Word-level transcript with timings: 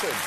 Dankeschön. 0.00 0.20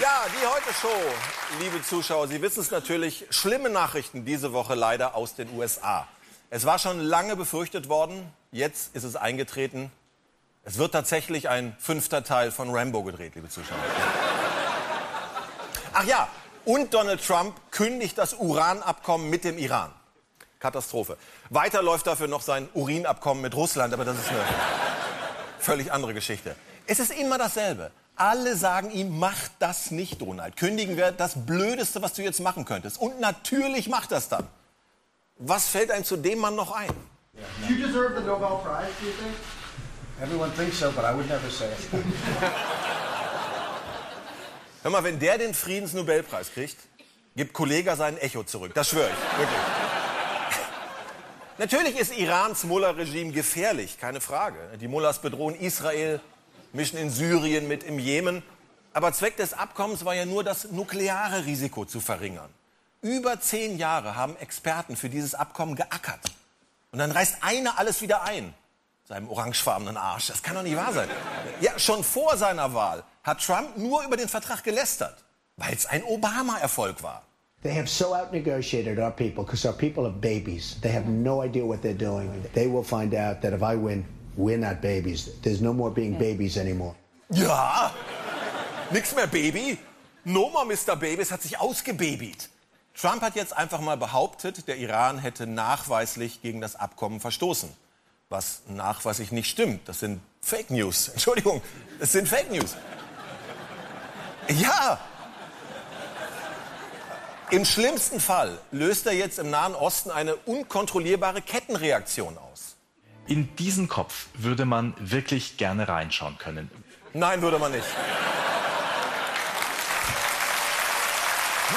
Ja, 0.00 0.26
die 0.28 0.46
heute 0.46 0.74
Show, 0.74 1.60
liebe 1.60 1.82
Zuschauer, 1.82 2.26
Sie 2.28 2.42
wissen 2.42 2.60
es 2.60 2.70
natürlich, 2.70 3.26
schlimme 3.30 3.70
Nachrichten 3.70 4.24
diese 4.24 4.52
Woche 4.52 4.74
leider 4.74 5.14
aus 5.14 5.34
den 5.34 5.56
USA. 5.56 6.08
Es 6.50 6.64
war 6.64 6.78
schon 6.78 7.00
lange 7.00 7.36
befürchtet 7.36 7.88
worden, 7.88 8.32
jetzt 8.50 8.94
ist 8.96 9.04
es 9.04 9.14
eingetreten. 9.14 9.92
Es 10.64 10.78
wird 10.78 10.92
tatsächlich 10.92 11.48
ein 11.48 11.76
fünfter 11.78 12.24
Teil 12.24 12.50
von 12.50 12.74
Rambo 12.74 13.02
gedreht, 13.04 13.34
liebe 13.34 13.48
Zuschauer. 13.48 13.78
Ach 15.92 16.04
ja, 16.04 16.28
und 16.64 16.92
Donald 16.94 17.24
Trump 17.24 17.54
kündigt 17.70 18.18
das 18.18 18.34
Uranabkommen 18.34 19.30
mit 19.30 19.44
dem 19.44 19.58
Iran. 19.58 19.92
Katastrophe. 20.58 21.16
Weiter 21.50 21.82
läuft 21.82 22.06
dafür 22.08 22.26
noch 22.26 22.42
sein 22.42 22.68
Urinabkommen 22.74 23.42
mit 23.42 23.54
Russland, 23.54 23.94
aber 23.94 24.04
das 24.04 24.18
ist 24.18 24.28
eine 24.28 24.44
völlig 25.60 25.92
andere 25.92 26.14
Geschichte. 26.14 26.56
Es 26.86 26.98
ist 26.98 27.12
immer 27.12 27.38
dasselbe. 27.38 27.92
Alle 28.18 28.56
sagen 28.56 28.90
ihm, 28.90 29.18
mach 29.18 29.38
das 29.60 29.92
nicht, 29.92 30.20
Donald. 30.20 30.56
Kündigen 30.56 30.96
wir 30.96 31.12
das 31.12 31.46
Blödeste, 31.46 32.02
was 32.02 32.14
du 32.14 32.22
jetzt 32.22 32.40
machen 32.40 32.64
könntest. 32.64 33.00
Und 33.00 33.20
natürlich 33.20 33.88
macht 33.88 34.10
das 34.10 34.28
dann. 34.28 34.48
Was 35.36 35.68
fällt 35.68 35.92
einem 35.92 36.04
zu 36.04 36.16
dem 36.16 36.40
Mann 36.40 36.56
noch 36.56 36.72
ein? 36.72 36.88
Do 36.88 37.72
you 37.72 37.86
deserve 37.86 38.18
the 38.18 38.26
Nobel 38.26 38.58
Prize, 38.64 38.90
do 39.00 39.06
you 39.06 39.12
think? 39.12 39.36
Everyone 40.20 40.50
thinks 40.56 40.80
so, 40.80 40.90
but 40.90 41.04
I 41.04 41.14
would 41.14 41.28
never 41.28 41.48
say 41.48 41.66
it. 41.66 41.78
Hör 44.82 44.90
mal, 44.90 45.04
wenn 45.04 45.20
der 45.20 45.38
den 45.38 45.54
Friedensnobelpreis 45.54 46.52
kriegt, 46.52 46.76
gibt 47.36 47.52
Kollega 47.52 47.94
sein 47.94 48.18
Echo 48.18 48.42
zurück. 48.42 48.72
Das 48.74 48.88
schwöre 48.88 49.10
ich, 49.10 49.38
wirklich. 49.38 49.58
Natürlich 51.58 51.96
ist 51.96 52.18
Irans 52.18 52.64
Mullah-Regime 52.64 53.30
gefährlich, 53.30 53.98
keine 53.98 54.20
Frage. 54.20 54.58
Die 54.80 54.88
Mullahs 54.88 55.20
bedrohen 55.20 55.54
Israel, 55.54 56.20
mischen 56.72 56.98
in 56.98 57.10
Syrien 57.10 57.68
mit 57.68 57.82
im 57.82 57.98
Jemen. 57.98 58.42
Aber 58.92 59.12
Zweck 59.12 59.36
des 59.36 59.52
Abkommens 59.52 60.04
war 60.04 60.14
ja 60.14 60.24
nur, 60.24 60.44
das 60.44 60.70
nukleare 60.70 61.44
Risiko 61.44 61.84
zu 61.84 62.00
verringern. 62.00 62.50
Über 63.00 63.40
zehn 63.40 63.78
Jahre 63.78 64.16
haben 64.16 64.36
Experten 64.36 64.96
für 64.96 65.08
dieses 65.08 65.34
Abkommen 65.34 65.76
geackert. 65.76 66.32
Und 66.90 66.98
dann 66.98 67.12
reißt 67.12 67.36
einer 67.42 67.78
alles 67.78 68.02
wieder 68.02 68.22
ein. 68.22 68.54
Seinem 69.04 69.28
orangefarbenen 69.28 69.96
Arsch. 69.96 70.26
Das 70.26 70.42
kann 70.42 70.54
doch 70.54 70.62
nicht 70.62 70.76
wahr 70.76 70.92
sein. 70.92 71.08
Ja, 71.60 71.78
schon 71.78 72.04
vor 72.04 72.36
seiner 72.36 72.74
Wahl 72.74 73.04
hat 73.22 73.40
Trump 73.42 73.76
nur 73.76 74.02
über 74.04 74.16
den 74.16 74.28
Vertrag 74.28 74.64
gelästert, 74.64 75.24
weil 75.56 75.72
es 75.72 75.86
ein 75.86 76.02
Obama-Erfolg 76.02 77.02
war. 77.02 77.22
They 77.62 77.74
have 77.74 77.88
so 77.88 78.14
outnegotiated 78.14 78.98
our 78.98 79.10
people 79.10 79.44
because 79.44 79.66
our 79.66 79.74
people 79.74 80.04
are 80.04 80.12
babies. 80.12 80.76
They 80.80 80.92
have 80.92 81.08
no 81.08 81.42
idea 81.42 81.64
what 81.64 81.82
they're 81.82 81.96
doing. 81.96 82.30
They 82.54 82.66
will 82.66 82.84
find 82.84 83.14
out 83.14 83.40
that 83.42 83.52
if 83.52 83.62
I 83.62 83.76
win, 83.76 84.04
we're 84.38 84.56
not 84.56 84.80
babies. 84.80 85.30
There's 85.42 85.60
no 85.60 85.74
more 85.74 85.90
being 85.90 86.16
babies 86.16 86.56
anymore. 86.56 86.94
Ja, 87.30 87.92
nix 88.90 89.14
mehr 89.14 89.26
Baby. 89.26 89.78
No 90.24 90.48
more 90.50 90.64
Mr. 90.64 90.96
Babys 90.96 91.30
hat 91.30 91.42
sich 91.42 91.58
ausgebabyt. 91.58 92.48
Trump 92.94 93.22
hat 93.22 93.34
jetzt 93.36 93.56
einfach 93.56 93.80
mal 93.80 93.96
behauptet, 93.96 94.66
der 94.66 94.76
Iran 94.76 95.18
hätte 95.18 95.46
nachweislich 95.46 96.42
gegen 96.42 96.60
das 96.60 96.76
Abkommen 96.76 97.20
verstoßen. 97.20 97.70
Was 98.28 98.62
nachweislich 98.68 99.32
nicht 99.32 99.48
stimmt. 99.48 99.88
Das 99.88 100.00
sind 100.00 100.20
Fake 100.40 100.70
News. 100.70 101.08
Entschuldigung, 101.14 101.62
das 101.98 102.12
sind 102.12 102.28
Fake 102.28 102.50
News. 102.50 102.76
Ja. 104.48 104.98
Im 107.50 107.64
schlimmsten 107.64 108.20
Fall 108.20 108.58
löst 108.70 109.06
er 109.06 109.14
jetzt 109.14 109.38
im 109.38 109.50
Nahen 109.50 109.74
Osten 109.74 110.10
eine 110.10 110.36
unkontrollierbare 110.36 111.40
Kettenreaktion 111.40 112.36
aus. 112.36 112.67
In 113.28 113.54
diesen 113.56 113.88
Kopf 113.88 114.26
würde 114.34 114.64
man 114.64 114.94
wirklich 114.98 115.58
gerne 115.58 115.86
reinschauen 115.86 116.38
können. 116.38 116.70
Nein, 117.12 117.42
würde 117.42 117.58
man 117.58 117.70
nicht. 117.70 117.84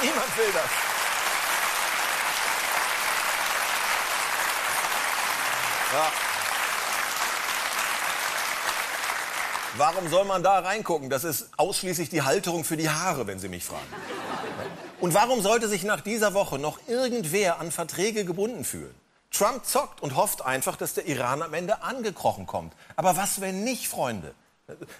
Niemand 0.02 0.38
will 0.38 0.52
das. 0.54 0.72
Ja. 5.94 6.12
Warum 9.76 10.10
soll 10.10 10.26
man 10.26 10.42
da 10.42 10.60
reingucken? 10.60 11.10
Das 11.10 11.26
ist 11.26 11.50
ausschließlich 11.58 12.10
die 12.10 12.22
Halterung 12.22 12.64
für 12.64 12.78
die 12.78 12.90
Haare, 12.90 13.28
wenn 13.28 13.40
Sie 13.40 13.50
mich 13.50 13.66
fragen. 13.66 13.88
Und 15.02 15.14
warum 15.14 15.42
sollte 15.42 15.68
sich 15.68 15.84
nach 15.84 16.00
dieser 16.00 16.34
Woche 16.34 16.60
noch 16.60 16.80
irgendwer 16.88 17.60
an 17.60 17.72
Verträge 17.72 18.24
gebunden 18.24 18.64
fühlen? 18.64 19.01
Trump 19.32 19.66
zockt 19.66 20.02
und 20.02 20.16
hofft 20.16 20.46
einfach, 20.46 20.76
dass 20.76 20.94
der 20.94 21.08
Iran 21.08 21.42
am 21.42 21.54
Ende 21.54 21.82
angekrochen 21.84 22.46
kommt. 22.46 22.74
Aber 22.96 23.18
was, 23.18 23.42
wenn 23.42 23.64
nicht, 23.64 23.88
Freunde? 23.88 24.34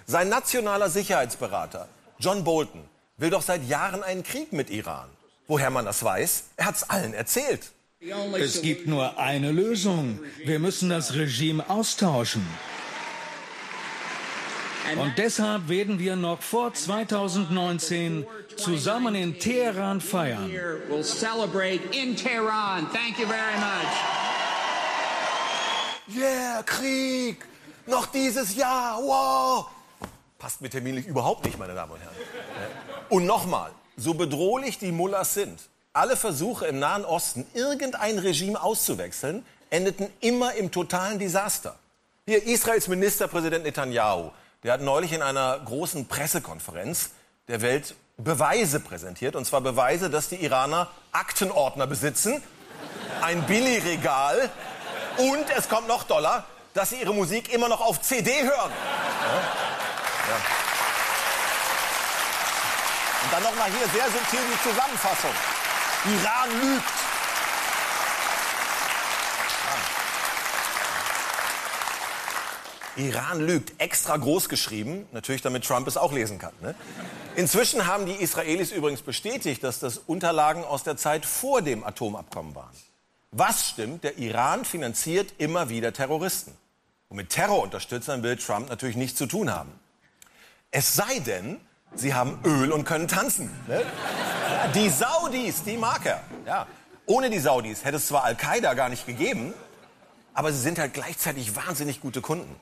Sein 0.06 0.28
nationaler 0.28 0.90
Sicherheitsberater, 0.90 1.88
John 2.18 2.44
Bolton, 2.44 2.82
will 3.18 3.30
doch 3.30 3.42
seit 3.42 3.66
Jahren 3.68 4.02
einen 4.02 4.22
Krieg 4.22 4.52
mit 4.52 4.70
Iran. 4.70 5.08
Woher 5.46 5.70
man 5.70 5.84
das 5.84 6.02
weiß? 6.02 6.44
Er 6.56 6.66
hat 6.66 6.76
es 6.76 6.88
allen 6.88 7.14
erzählt. 7.14 7.72
Es 8.34 8.62
gibt 8.62 8.86
nur 8.88 9.18
eine 9.18 9.52
Lösung. 9.52 10.18
Wir 10.44 10.58
müssen 10.58 10.88
das 10.88 11.14
Regime 11.14 11.68
austauschen. 11.68 12.44
Und 14.98 15.16
deshalb 15.16 15.68
werden 15.68 15.98
wir 15.98 16.16
noch 16.16 16.42
vor 16.42 16.74
2019 16.74 18.26
zusammen 18.56 19.14
in 19.14 19.38
Teheran 19.38 20.00
feiern. 20.00 20.50
We'll 20.90 21.04
celebrate 21.04 21.80
in 21.92 22.16
Tehran. 22.16 22.88
Thank 22.92 23.18
you 23.18 23.26
very 23.26 23.56
much. 23.58 24.22
Yeah, 26.14 26.62
Krieg! 26.64 27.44
Noch 27.86 28.06
dieses 28.06 28.54
Jahr! 28.54 28.98
Wow! 28.98 29.66
Passt 30.38 30.60
mir 30.60 30.68
terminlich 30.68 31.06
überhaupt 31.06 31.44
nicht, 31.44 31.58
meine 31.58 31.74
Damen 31.74 31.92
und 31.92 32.00
Herren. 32.00 32.16
Und 33.08 33.24
nochmal, 33.26 33.70
so 33.96 34.14
bedrohlich 34.14 34.78
die 34.78 34.92
Mullahs 34.92 35.34
sind, 35.34 35.60
alle 35.92 36.16
Versuche 36.16 36.66
im 36.66 36.78
Nahen 36.80 37.04
Osten, 37.04 37.46
irgendein 37.54 38.18
Regime 38.18 38.60
auszuwechseln, 38.60 39.44
endeten 39.70 40.08
immer 40.20 40.54
im 40.54 40.70
totalen 40.70 41.18
Desaster. 41.18 41.78
Hier 42.26 42.42
Israels 42.44 42.88
Ministerpräsident 42.88 43.64
Netanyahu, 43.64 44.30
der 44.62 44.74
hat 44.74 44.80
neulich 44.80 45.12
in 45.12 45.22
einer 45.22 45.58
großen 45.60 46.06
Pressekonferenz 46.06 47.10
der 47.48 47.60
Welt 47.62 47.94
Beweise 48.16 48.80
präsentiert. 48.80 49.36
Und 49.36 49.44
zwar 49.44 49.60
Beweise, 49.60 50.10
dass 50.10 50.28
die 50.28 50.36
Iraner 50.36 50.88
Aktenordner 51.12 51.86
besitzen, 51.86 52.42
ein 53.20 53.42
Billigregal 53.46 54.50
und 55.16 55.44
es 55.56 55.68
kommt 55.68 55.88
noch 55.88 56.04
Dollar, 56.04 56.44
dass 56.74 56.90
sie 56.90 56.96
ihre 56.96 57.14
Musik 57.14 57.52
immer 57.52 57.68
noch 57.68 57.80
auf 57.80 58.00
CD 58.00 58.42
hören. 58.42 58.70
Ja. 58.70 59.40
Ja. 60.28 60.36
Und 63.24 63.32
dann 63.32 63.42
nochmal 63.42 63.70
hier 63.70 63.88
sehr 63.88 64.10
subtil 64.10 64.40
die 64.52 64.68
Zusammenfassung. 64.68 65.30
Iran 66.04 66.60
lügt. 66.60 67.11
Iran 72.96 73.40
lügt, 73.40 73.80
extra 73.80 74.16
groß 74.16 74.48
geschrieben, 74.48 75.06
natürlich 75.12 75.42
damit 75.42 75.64
Trump 75.64 75.86
es 75.88 75.96
auch 75.96 76.12
lesen 76.12 76.38
kann. 76.38 76.52
Ne? 76.60 76.74
Inzwischen 77.36 77.86
haben 77.86 78.06
die 78.06 78.12
Israelis 78.12 78.72
übrigens 78.72 79.02
bestätigt, 79.02 79.64
dass 79.64 79.78
das 79.78 79.98
Unterlagen 79.98 80.64
aus 80.64 80.82
der 80.82 80.96
Zeit 80.96 81.24
vor 81.24 81.62
dem 81.62 81.84
Atomabkommen 81.84 82.54
waren. 82.54 82.74
Was 83.30 83.68
stimmt? 83.68 84.04
Der 84.04 84.18
Iran 84.18 84.64
finanziert 84.64 85.34
immer 85.38 85.70
wieder 85.70 85.92
Terroristen. 85.92 86.52
Und 87.08 87.16
mit 87.16 87.30
Terrorunterstützern 87.30 88.22
will 88.22 88.36
Trump 88.36 88.68
natürlich 88.68 88.96
nichts 88.96 89.18
zu 89.18 89.26
tun 89.26 89.50
haben. 89.50 89.72
Es 90.70 90.94
sei 90.94 91.18
denn, 91.20 91.60
sie 91.94 92.14
haben 92.14 92.38
Öl 92.44 92.72
und 92.72 92.84
können 92.84 93.08
tanzen. 93.08 93.50
Ne? 93.68 93.82
Die 94.74 94.90
Saudis, 94.90 95.62
die 95.64 95.76
mag 95.76 96.04
er. 96.04 96.22
Ja. 96.46 96.66
Ohne 97.06 97.30
die 97.30 97.38
Saudis 97.38 97.84
hätte 97.84 97.96
es 97.96 98.06
zwar 98.06 98.24
Al-Qaida 98.24 98.74
gar 98.74 98.88
nicht 98.88 99.06
gegeben, 99.06 99.54
aber 100.34 100.52
sie 100.52 100.60
sind 100.60 100.78
halt 100.78 100.94
gleichzeitig 100.94 101.56
wahnsinnig 101.56 102.00
gute 102.00 102.20
Kunden. 102.20 102.54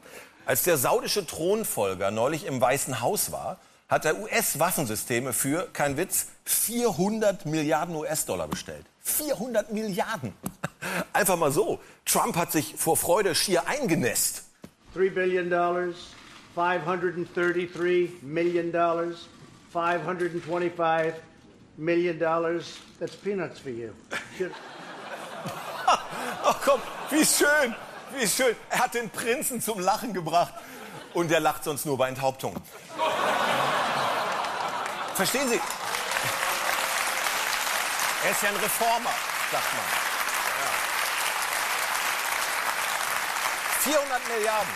Als 0.46 0.62
der 0.64 0.76
saudische 0.76 1.26
Thronfolger 1.26 2.10
neulich 2.10 2.46
im 2.46 2.60
Weißen 2.60 3.00
Haus 3.00 3.32
war, 3.32 3.58
hat 3.88 4.04
er 4.04 4.20
US-Waffensysteme 4.20 5.32
für, 5.32 5.68
kein 5.72 5.96
Witz, 5.96 6.26
400 6.44 7.46
Milliarden 7.46 7.96
US-Dollar 7.96 8.46
bestellt. 8.48 8.86
400 9.02 9.72
Milliarden. 9.72 10.32
Einfach 11.12 11.36
mal 11.36 11.50
so. 11.50 11.80
Trump 12.04 12.36
hat 12.36 12.52
sich 12.52 12.74
vor 12.76 12.96
Freude 12.96 13.34
schier 13.34 13.66
eingenässt. 13.66 14.44
$3 14.94 15.10
billion, 15.10 15.52
$533 16.56 18.22
million, 18.22 18.72
$525 19.72 21.12
million. 21.76 22.18
That's 22.18 23.16
peanuts 23.16 23.58
for 23.58 23.70
you. 23.70 23.90
Ach 26.44 26.56
komm, 26.64 26.80
wie 27.10 27.24
schön, 27.24 27.74
wie 28.16 28.26
schön. 28.26 28.56
Er 28.70 28.78
hat 28.80 28.94
den 28.94 29.10
Prinzen 29.10 29.60
zum 29.60 29.80
Lachen 29.80 30.12
gebracht. 30.12 30.54
Und 31.12 31.30
der 31.30 31.40
lacht 31.40 31.64
sonst 31.64 31.86
nur 31.86 31.98
bei 31.98 32.08
Enthauptungen. 32.08 32.62
Verstehen 35.14 35.48
Sie? 35.48 35.60
Er 38.24 38.30
ist 38.30 38.42
ja 38.42 38.48
ein 38.50 38.56
Reformer, 38.56 39.10
sagt 39.50 39.72
man. 39.74 39.84
Ja. 43.84 43.92
400 43.92 44.28
Milliarden. 44.28 44.72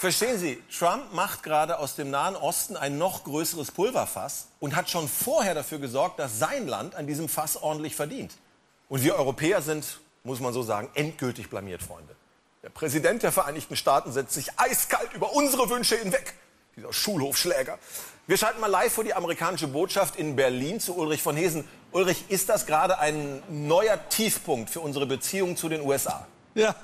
Verstehen 0.00 0.38
Sie, 0.38 0.60
Trump 0.76 1.12
macht 1.12 1.44
gerade 1.44 1.78
aus 1.78 1.94
dem 1.94 2.10
Nahen 2.10 2.34
Osten 2.34 2.76
ein 2.76 2.98
noch 2.98 3.22
größeres 3.22 3.70
Pulverfass 3.70 4.48
und 4.58 4.74
hat 4.74 4.90
schon 4.90 5.08
vorher 5.08 5.54
dafür 5.54 5.78
gesorgt, 5.78 6.18
dass 6.18 6.40
sein 6.40 6.66
Land 6.66 6.96
an 6.96 7.06
diesem 7.06 7.28
Fass 7.28 7.56
ordentlich 7.56 7.94
verdient. 7.94 8.32
Und 8.92 9.02
wir 9.02 9.14
Europäer 9.14 9.62
sind, 9.62 10.00
muss 10.22 10.38
man 10.40 10.52
so 10.52 10.62
sagen, 10.62 10.90
endgültig 10.92 11.48
blamiert, 11.48 11.82
Freunde. 11.82 12.14
Der 12.62 12.68
Präsident 12.68 13.22
der 13.22 13.32
Vereinigten 13.32 13.74
Staaten 13.74 14.12
setzt 14.12 14.34
sich 14.34 14.50
eiskalt 14.58 15.14
über 15.14 15.32
unsere 15.32 15.70
Wünsche 15.70 15.96
hinweg. 15.96 16.34
Dieser 16.76 16.92
Schulhofschläger. 16.92 17.78
Wir 18.26 18.36
schalten 18.36 18.60
mal 18.60 18.66
live 18.66 18.92
vor 18.92 19.02
die 19.02 19.14
amerikanische 19.14 19.66
Botschaft 19.66 20.16
in 20.16 20.36
Berlin 20.36 20.78
zu 20.78 20.94
Ulrich 20.94 21.22
von 21.22 21.36
Hesen. 21.36 21.66
Ulrich, 21.92 22.26
ist 22.28 22.50
das 22.50 22.66
gerade 22.66 22.98
ein 22.98 23.42
neuer 23.48 23.98
Tiefpunkt 24.10 24.68
für 24.68 24.80
unsere 24.80 25.06
Beziehung 25.06 25.56
zu 25.56 25.70
den 25.70 25.80
USA? 25.80 26.26
Ja, 26.54 26.74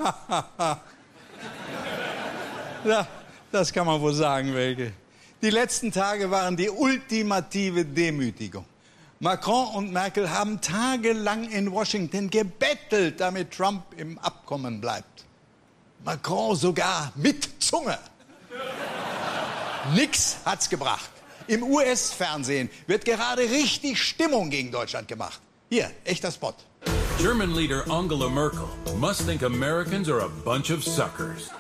ja, 2.87 3.07
das 3.53 3.71
kann 3.71 3.87
man 3.87 4.01
wohl 4.01 4.15
sagen, 4.15 4.55
Welke. 4.55 4.95
Die 5.43 5.51
letzten 5.51 5.93
Tage 5.93 6.31
waren 6.31 6.57
die 6.57 6.71
ultimative 6.71 7.85
Demütigung. 7.85 8.65
Macron 9.21 9.75
und 9.75 9.93
Merkel 9.93 10.31
haben 10.31 10.61
tagelang 10.61 11.51
in 11.51 11.73
Washington 11.73 12.31
gebettelt, 12.31 13.19
damit 13.21 13.51
Trump 13.51 13.83
im 13.97 14.17
Abkommen 14.21 14.81
bleibt. 14.81 15.25
Macron 16.05 16.55
sogar 16.55 17.11
mit 17.17 17.49
Zunge. 17.59 17.99
Nix 19.95 20.37
hat's 20.45 20.69
gebracht. 20.69 21.11
Im 21.49 21.65
US-Fernsehen 21.65 22.71
wird 22.87 23.05
gerade 23.05 23.43
richtig 23.43 24.01
Stimmung 24.01 24.51
gegen 24.51 24.71
Deutschland 24.71 25.09
gemacht. 25.09 25.41
Hier, 25.69 25.91
echter 26.05 26.31
Spot. 26.31 26.55
German 27.19 27.57
leader 27.57 27.91
Angela 27.91 28.29
Merkel 28.29 28.69
must 28.99 29.27
think 29.27 29.43
Americans 29.43 30.09
are 30.09 30.21
a 30.21 30.29
bunch 30.45 30.71
of 30.71 30.85
suckers. 30.85 31.51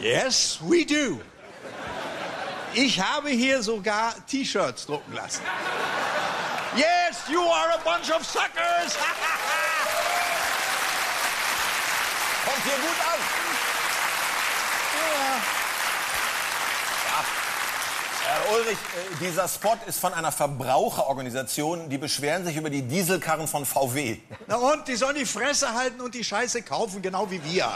Yes, 0.00 0.60
we 0.62 0.84
do. 0.84 1.18
Ich 2.76 2.98
habe 3.00 3.28
hier 3.28 3.62
sogar 3.62 4.14
T-Shirts 4.26 4.86
drucken 4.86 5.12
lassen. 5.12 5.42
Yes, 6.76 7.22
you 7.30 7.40
are 7.40 7.74
a 7.74 7.78
bunch 7.84 8.10
of 8.10 8.26
suckers. 8.26 8.96
Kommt 12.44 12.64
hier 12.64 12.74
gut 12.74 13.00
an. 13.00 13.20
Ja. 17.06 17.24
Herr 18.26 18.52
Ulrich, 18.56 18.76
äh, 18.76 19.24
dieser 19.24 19.46
Spot 19.46 19.76
ist 19.86 20.00
von 20.00 20.12
einer 20.12 20.32
Verbraucherorganisation, 20.32 21.88
die 21.88 21.98
beschweren 21.98 22.44
sich 22.44 22.56
über 22.56 22.70
die 22.70 22.82
Dieselkarren 22.82 23.46
von 23.46 23.64
VW. 23.64 24.18
Na 24.48 24.56
und, 24.56 24.88
die 24.88 24.96
sollen 24.96 25.14
die 25.14 25.26
Fresse 25.26 25.74
halten 25.74 26.00
und 26.00 26.12
die 26.16 26.24
Scheiße 26.24 26.62
kaufen, 26.62 27.02
genau 27.02 27.30
wie 27.30 27.44
wir. 27.44 27.70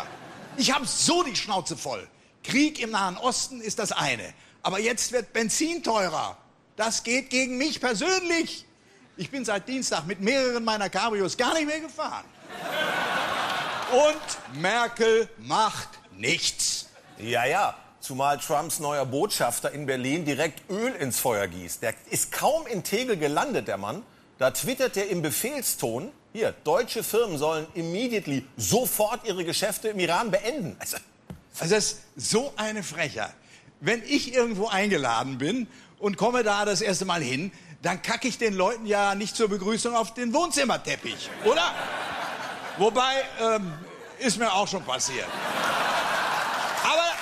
Ich 0.56 0.74
habe 0.74 0.86
so 0.86 1.22
die 1.22 1.36
Schnauze 1.36 1.76
voll. 1.76 2.04
Krieg 2.42 2.80
im 2.80 2.90
Nahen 2.90 3.16
Osten 3.16 3.60
ist 3.60 3.78
das 3.78 3.92
eine. 3.92 4.34
Aber 4.68 4.80
jetzt 4.80 5.12
wird 5.12 5.32
Benzin 5.32 5.82
teurer. 5.82 6.36
Das 6.76 7.02
geht 7.02 7.30
gegen 7.30 7.56
mich 7.56 7.80
persönlich. 7.80 8.66
Ich 9.16 9.30
bin 9.30 9.42
seit 9.42 9.66
Dienstag 9.66 10.06
mit 10.06 10.20
mehreren 10.20 10.62
meiner 10.62 10.90
Cabrios 10.90 11.38
gar 11.38 11.54
nicht 11.54 11.64
mehr 11.64 11.80
gefahren. 11.80 12.26
Und 13.90 14.60
Merkel 14.60 15.26
macht 15.38 15.88
nichts. 16.18 16.84
Ja, 17.16 17.46
ja. 17.46 17.78
Zumal 18.00 18.36
Trumps 18.40 18.78
neuer 18.78 19.06
Botschafter 19.06 19.72
in 19.72 19.86
Berlin 19.86 20.26
direkt 20.26 20.70
Öl 20.70 20.94
ins 20.96 21.18
Feuer 21.18 21.46
gießt. 21.46 21.82
Der 21.82 21.94
ist 22.10 22.30
kaum 22.30 22.66
in 22.66 22.84
Tegel 22.84 23.16
gelandet, 23.16 23.68
der 23.68 23.78
Mann. 23.78 24.02
Da 24.36 24.50
twittert 24.50 24.98
er 24.98 25.08
im 25.08 25.22
Befehlston, 25.22 26.12
hier, 26.34 26.52
deutsche 26.64 27.02
Firmen 27.02 27.38
sollen 27.38 27.66
immediately 27.72 28.44
sofort 28.58 29.26
ihre 29.26 29.46
Geschäfte 29.46 29.88
im 29.88 29.98
Iran 29.98 30.30
beenden. 30.30 30.76
Also, 30.78 30.98
Also 31.58 31.74
das 31.74 31.84
ist 31.84 32.00
so 32.16 32.52
eine 32.56 32.82
Frechheit. 32.82 33.32
Wenn 33.80 34.02
ich 34.04 34.34
irgendwo 34.34 34.68
eingeladen 34.68 35.38
bin 35.38 35.66
und 35.98 36.16
komme 36.16 36.42
da 36.42 36.64
das 36.64 36.80
erste 36.80 37.04
Mal 37.04 37.22
hin, 37.22 37.52
dann 37.82 38.02
kacke 38.02 38.26
ich 38.26 38.38
den 38.38 38.54
Leuten 38.54 38.86
ja 38.86 39.14
nicht 39.14 39.36
zur 39.36 39.48
Begrüßung 39.48 39.94
auf 39.94 40.14
den 40.14 40.34
Wohnzimmerteppich, 40.34 41.30
oder? 41.44 41.74
Wobei, 42.76 43.24
ähm, 43.40 43.72
ist 44.18 44.38
mir 44.38 44.52
auch 44.52 44.66
schon 44.66 44.82
passiert. 44.84 45.26
Aber 46.82 47.12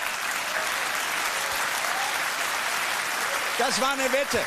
das 3.58 3.80
war 3.80 3.92
eine 3.92 4.12
Wette. 4.12 4.38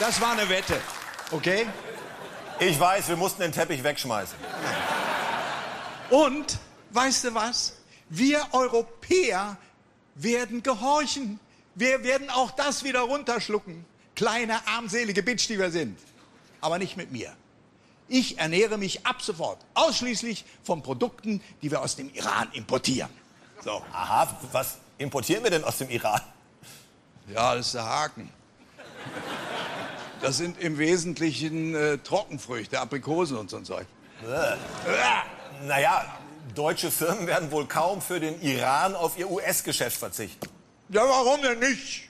Das 0.00 0.20
war 0.20 0.32
eine 0.32 0.48
Wette, 0.48 0.80
okay? 1.30 1.66
ich 2.58 2.78
weiß, 2.78 3.08
wir 3.08 3.16
mussten 3.16 3.42
den 3.42 3.52
Teppich 3.52 3.82
wegschmeißen. 3.82 4.36
Und, 6.10 6.58
weißt 6.94 7.24
du 7.24 7.34
was? 7.34 7.74
Wir 8.08 8.46
Europäer 8.52 9.56
werden 10.14 10.62
gehorchen. 10.62 11.40
Wir 11.74 12.04
werden 12.04 12.28
auch 12.30 12.50
das 12.50 12.84
wieder 12.84 13.00
runterschlucken. 13.00 13.84
Kleine, 14.14 14.66
armselige 14.66 15.22
Bitch, 15.22 15.48
die 15.48 15.58
wir 15.58 15.70
sind. 15.70 15.98
Aber 16.60 16.78
nicht 16.78 16.96
mit 16.96 17.10
mir. 17.10 17.32
Ich 18.08 18.38
ernähre 18.38 18.76
mich 18.76 19.06
ab 19.06 19.22
sofort 19.22 19.58
ausschließlich 19.74 20.44
von 20.62 20.82
Produkten, 20.82 21.40
die 21.62 21.70
wir 21.70 21.80
aus 21.80 21.96
dem 21.96 22.12
Iran 22.12 22.48
importieren. 22.52 23.08
So. 23.64 23.82
Aha, 23.92 24.38
was 24.52 24.76
importieren 24.98 25.42
wir 25.42 25.50
denn 25.50 25.64
aus 25.64 25.78
dem 25.78 25.88
Iran? 25.88 26.20
Ja, 27.32 27.54
das 27.54 27.66
ist 27.66 27.74
der 27.74 27.84
Haken. 27.84 28.28
Das 30.20 30.36
sind 30.36 30.60
im 30.60 30.78
Wesentlichen 30.78 31.74
äh, 31.74 31.98
Trockenfrüchte, 31.98 32.78
Aprikosen 32.78 33.38
und 33.38 33.50
so 33.50 33.56
ein 33.56 33.64
Zeug. 33.64 33.86
Naja, 35.66 36.04
deutsche 36.54 36.90
Firmen 36.90 37.26
werden 37.26 37.50
wohl 37.50 37.66
kaum 37.66 38.00
für 38.00 38.20
den 38.20 38.40
Iran 38.42 38.94
auf 38.94 39.18
ihr 39.18 39.30
US-Geschäft 39.30 39.96
verzichten. 39.96 40.48
Ja, 40.88 41.02
warum 41.08 41.42
denn 41.42 41.58
nicht? 41.58 42.08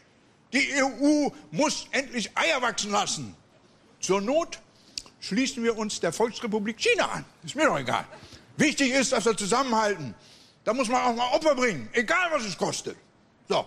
Die 0.53 0.83
EU 0.83 1.31
muss 1.51 1.87
endlich 1.93 2.37
Eier 2.37 2.61
wachsen 2.61 2.91
lassen. 2.91 3.35
Zur 4.01 4.21
Not 4.21 4.59
schließen 5.21 5.63
wir 5.63 5.79
uns 5.79 6.01
der 6.01 6.13
Volksrepublik 6.13 6.77
China 6.79 7.07
an. 7.07 7.25
Ist 7.45 7.55
mir 7.55 7.67
doch 7.67 7.79
egal. 7.79 8.05
Wichtig 8.57 8.93
ist, 8.93 9.13
dass 9.13 9.25
wir 9.25 9.37
zusammenhalten. 9.37 10.15
Da 10.65 10.75
muss 10.75 10.89
man 10.89 11.03
auch 11.03 11.15
mal 11.15 11.35
Opfer 11.35 11.55
bringen, 11.55 11.89
egal 11.93 12.31
was 12.33 12.45
es 12.45 12.57
kostet. 12.57 12.97
So. 13.49 13.65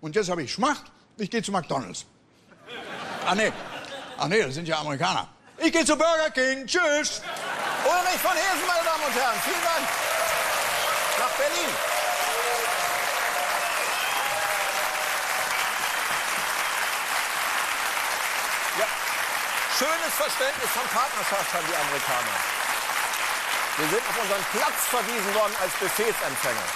Und 0.00 0.16
jetzt 0.16 0.30
habe 0.30 0.42
ich 0.42 0.52
Schmacht. 0.52 0.90
Ich 1.16 1.30
gehe 1.30 1.42
zu 1.42 1.52
McDonalds. 1.52 2.06
Ah 3.26 3.34
nee. 3.34 3.52
Ach 4.16 4.28
nee, 4.28 4.42
das 4.42 4.54
sind 4.54 4.66
ja 4.66 4.78
Amerikaner. 4.78 5.28
Ich 5.58 5.72
gehe 5.72 5.84
zu 5.84 5.96
Burger 5.96 6.30
King. 6.30 6.66
Tschüss. 6.66 7.22
Ulrich 7.84 8.20
von 8.20 8.32
Hesen, 8.32 8.66
meine 8.66 8.84
Damen 8.84 9.04
und 9.04 9.14
Herren, 9.14 9.38
vielen 9.44 9.62
Dank. 9.62 9.86
Nach 11.18 11.34
Berlin. 11.36 11.70
Ja, 18.78 18.86
schönes 19.78 20.14
Verständnis 20.14 20.70
von 20.70 20.86
Partnerschaft 20.88 21.54
haben 21.54 21.66
die 21.68 21.76
Amerikaner. 21.76 22.36
Wir 23.78 23.88
sind 23.88 24.02
auf 24.08 24.22
unseren 24.22 24.44
Platz 24.52 24.78
verwiesen 24.90 25.34
worden 25.34 25.54
als 25.62 25.72
Befehlsempfänger. 25.74 26.66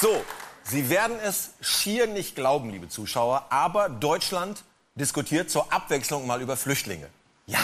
So, 0.00 0.24
Sie 0.64 0.88
werden 0.88 1.18
es 1.20 1.50
schier 1.60 2.06
nicht 2.06 2.34
glauben, 2.36 2.70
liebe 2.70 2.88
Zuschauer, 2.88 3.46
aber 3.50 3.88
Deutschland 3.88 4.62
diskutiert 4.94 5.50
zur 5.50 5.72
Abwechslung 5.72 6.26
mal 6.26 6.40
über 6.40 6.56
Flüchtlinge. 6.56 7.08
Ja, 7.46 7.60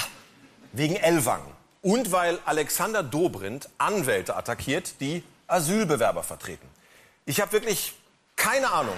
wegen 0.72 0.96
Ellwangen. 0.96 1.57
Und 1.88 2.12
weil 2.12 2.38
Alexander 2.44 3.02
Dobrindt 3.02 3.70
Anwälte 3.78 4.36
attackiert, 4.36 5.00
die 5.00 5.24
Asylbewerber 5.46 6.22
vertreten. 6.22 6.68
Ich 7.24 7.40
habe 7.40 7.52
wirklich 7.52 7.94
keine 8.36 8.70
Ahnung. 8.70 8.92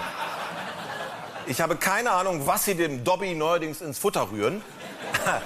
Ich 1.46 1.60
habe 1.60 1.76
keine 1.76 2.10
Ahnung, 2.10 2.48
was 2.48 2.64
sie 2.64 2.74
dem 2.74 3.04
Dobby 3.04 3.36
neuerdings 3.36 3.80
ins 3.80 4.00
Futter 4.00 4.32
rühren. 4.32 4.60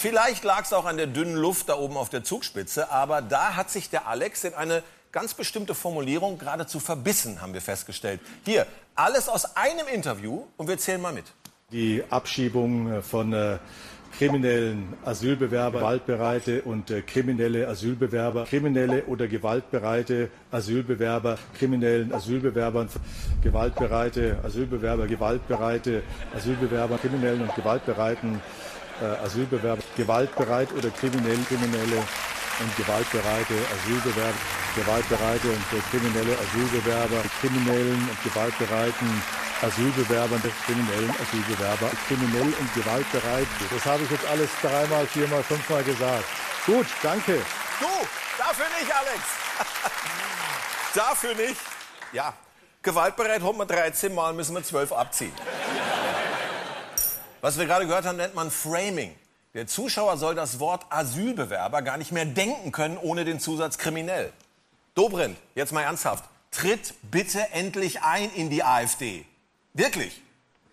Vielleicht 0.00 0.44
lag 0.44 0.64
es 0.64 0.72
auch 0.72 0.86
an 0.86 0.96
der 0.96 1.06
dünnen 1.06 1.36
Luft 1.36 1.68
da 1.68 1.76
oben 1.76 1.98
auf 1.98 2.08
der 2.08 2.24
Zugspitze, 2.24 2.90
aber 2.90 3.20
da 3.20 3.54
hat 3.54 3.70
sich 3.70 3.90
der 3.90 4.06
Alex 4.06 4.44
in 4.44 4.54
eine 4.54 4.82
ganz 5.12 5.34
bestimmte 5.34 5.74
Formulierung 5.74 6.38
geradezu 6.38 6.80
verbissen, 6.80 7.40
haben 7.40 7.54
wir 7.54 7.60
festgestellt. 7.60 8.20
Hier, 8.44 8.66
alles 8.94 9.28
aus 9.28 9.56
einem 9.56 9.88
Interview 9.88 10.44
und 10.56 10.68
wir 10.68 10.78
zählen 10.78 11.00
mal 11.00 11.12
mit. 11.12 11.24
Die 11.72 12.02
Abschiebung 12.10 13.02
von 13.02 13.32
äh, 13.32 13.58
kriminellen 14.18 14.94
Asylbewerber, 15.04 15.78
gewaltbereite 15.78 16.62
und 16.62 16.90
äh, 16.90 17.02
kriminelle 17.02 17.68
Asylbewerber, 17.68 18.44
kriminelle 18.44 19.04
oder 19.04 19.28
gewaltbereite 19.28 20.30
Asylbewerber, 20.50 21.38
kriminellen 21.56 22.12
Asylbewerbern, 22.12 22.88
gewaltbereite 23.42 24.38
Asylbewerber, 24.42 25.06
gewaltbereite 25.06 26.02
Asylbewerber, 26.36 26.98
kriminellen 26.98 27.42
und 27.42 27.54
gewaltbereiten 27.54 28.40
äh, 29.00 29.24
Asylbewerber, 29.24 29.82
gewaltbereit 29.96 30.72
oder 30.72 30.90
kriminell, 30.90 31.38
kriminelle 31.48 32.02
und 32.60 32.76
gewaltbereite 32.76 33.54
Asylbewerber, 33.74 34.38
gewaltbereite 34.76 35.48
und 35.48 35.64
kriminelle 35.90 36.36
Asylbewerber, 36.38 37.22
kriminellen 37.40 38.08
und 38.08 38.22
gewaltbereiten 38.22 39.22
Asylbewerbern, 39.62 40.42
kriminellen 40.64 41.10
Asylbewerber, 41.20 41.90
kriminell 42.06 42.54
und 42.58 42.74
gewaltbereit. 42.74 43.46
Das 43.70 43.84
habe 43.84 44.04
ich 44.04 44.10
jetzt 44.10 44.26
alles 44.26 44.48
dreimal, 44.62 45.06
viermal, 45.06 45.42
fünfmal 45.42 45.84
gesagt. 45.84 46.24
Gut, 46.64 46.86
danke. 47.02 47.42
Du, 47.78 47.86
dafür 48.38 48.66
nicht, 48.78 48.92
Alex. 48.94 49.22
dafür 50.94 51.34
nicht. 51.34 51.60
Ja, 52.12 52.34
gewaltbereit 52.82 53.42
haben 53.42 53.58
wir 53.58 53.66
13 53.66 54.14
Mal, 54.14 54.32
müssen 54.32 54.54
wir 54.54 54.62
12 54.62 54.92
abziehen. 54.92 55.32
Was 57.40 57.58
wir 57.58 57.66
gerade 57.66 57.86
gehört 57.86 58.04
haben, 58.04 58.16
nennt 58.16 58.34
man 58.34 58.50
Framing. 58.50 59.14
Der 59.54 59.66
Zuschauer 59.66 60.16
soll 60.16 60.36
das 60.36 60.60
Wort 60.60 60.86
Asylbewerber 60.90 61.82
gar 61.82 61.96
nicht 61.96 62.12
mehr 62.12 62.24
denken 62.24 62.70
können 62.70 62.96
ohne 62.96 63.24
den 63.24 63.40
Zusatz 63.40 63.78
kriminell. 63.78 64.32
Dobrindt, 64.94 65.36
jetzt 65.56 65.72
mal 65.72 65.82
ernsthaft. 65.82 66.24
Tritt 66.52 66.94
bitte 67.02 67.50
endlich 67.50 68.02
ein 68.02 68.32
in 68.34 68.48
die 68.48 68.62
AfD. 68.62 69.24
Wirklich. 69.74 70.22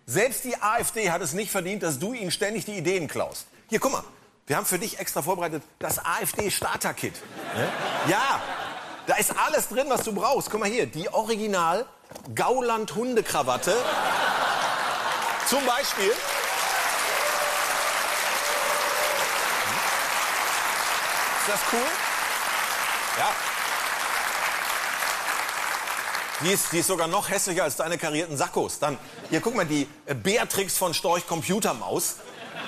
Selbst 0.06 0.44
die 0.44 0.62
AfD 0.62 1.10
hat 1.10 1.22
es 1.22 1.32
nicht 1.32 1.50
verdient, 1.50 1.82
dass 1.82 1.98
du 1.98 2.12
ihnen 2.12 2.30
ständig 2.30 2.66
die 2.66 2.78
Ideen 2.78 3.08
klaust. 3.08 3.46
Hier, 3.68 3.80
guck 3.80 3.90
mal. 3.90 4.04
Wir 4.46 4.56
haben 4.56 4.64
für 4.64 4.78
dich 4.78 4.98
extra 4.98 5.22
vorbereitet 5.22 5.62
das 5.80 5.98
AfD-Starter-Kit. 5.98 7.14
Ja, 8.08 8.40
da 9.06 9.16
ist 9.16 9.34
alles 9.36 9.68
drin, 9.68 9.86
was 9.88 10.04
du 10.04 10.14
brauchst. 10.14 10.50
Guck 10.50 10.60
mal 10.60 10.70
hier, 10.70 10.86
die 10.86 11.08
Original 11.12 11.84
Gauland-Hundekrawatte. 12.34 13.76
Zum 15.48 15.66
Beispiel. 15.66 16.12
Ist 21.48 21.54
das 21.54 21.72
cool? 21.72 21.86
Ja. 23.18 23.30
Die 26.42 26.52
ist, 26.52 26.72
die 26.72 26.78
ist 26.80 26.88
sogar 26.88 27.06
noch 27.06 27.30
hässlicher 27.30 27.64
als 27.64 27.76
deine 27.76 27.96
karierten 27.96 28.36
Sakkos. 28.36 28.78
Dann, 28.78 28.98
hier, 29.30 29.40
guck 29.40 29.54
mal, 29.54 29.64
die 29.64 29.88
äh, 30.04 30.14
Beatrix 30.14 30.76
von 30.76 30.92
Storch 30.92 31.26
Computermaus. 31.26 32.16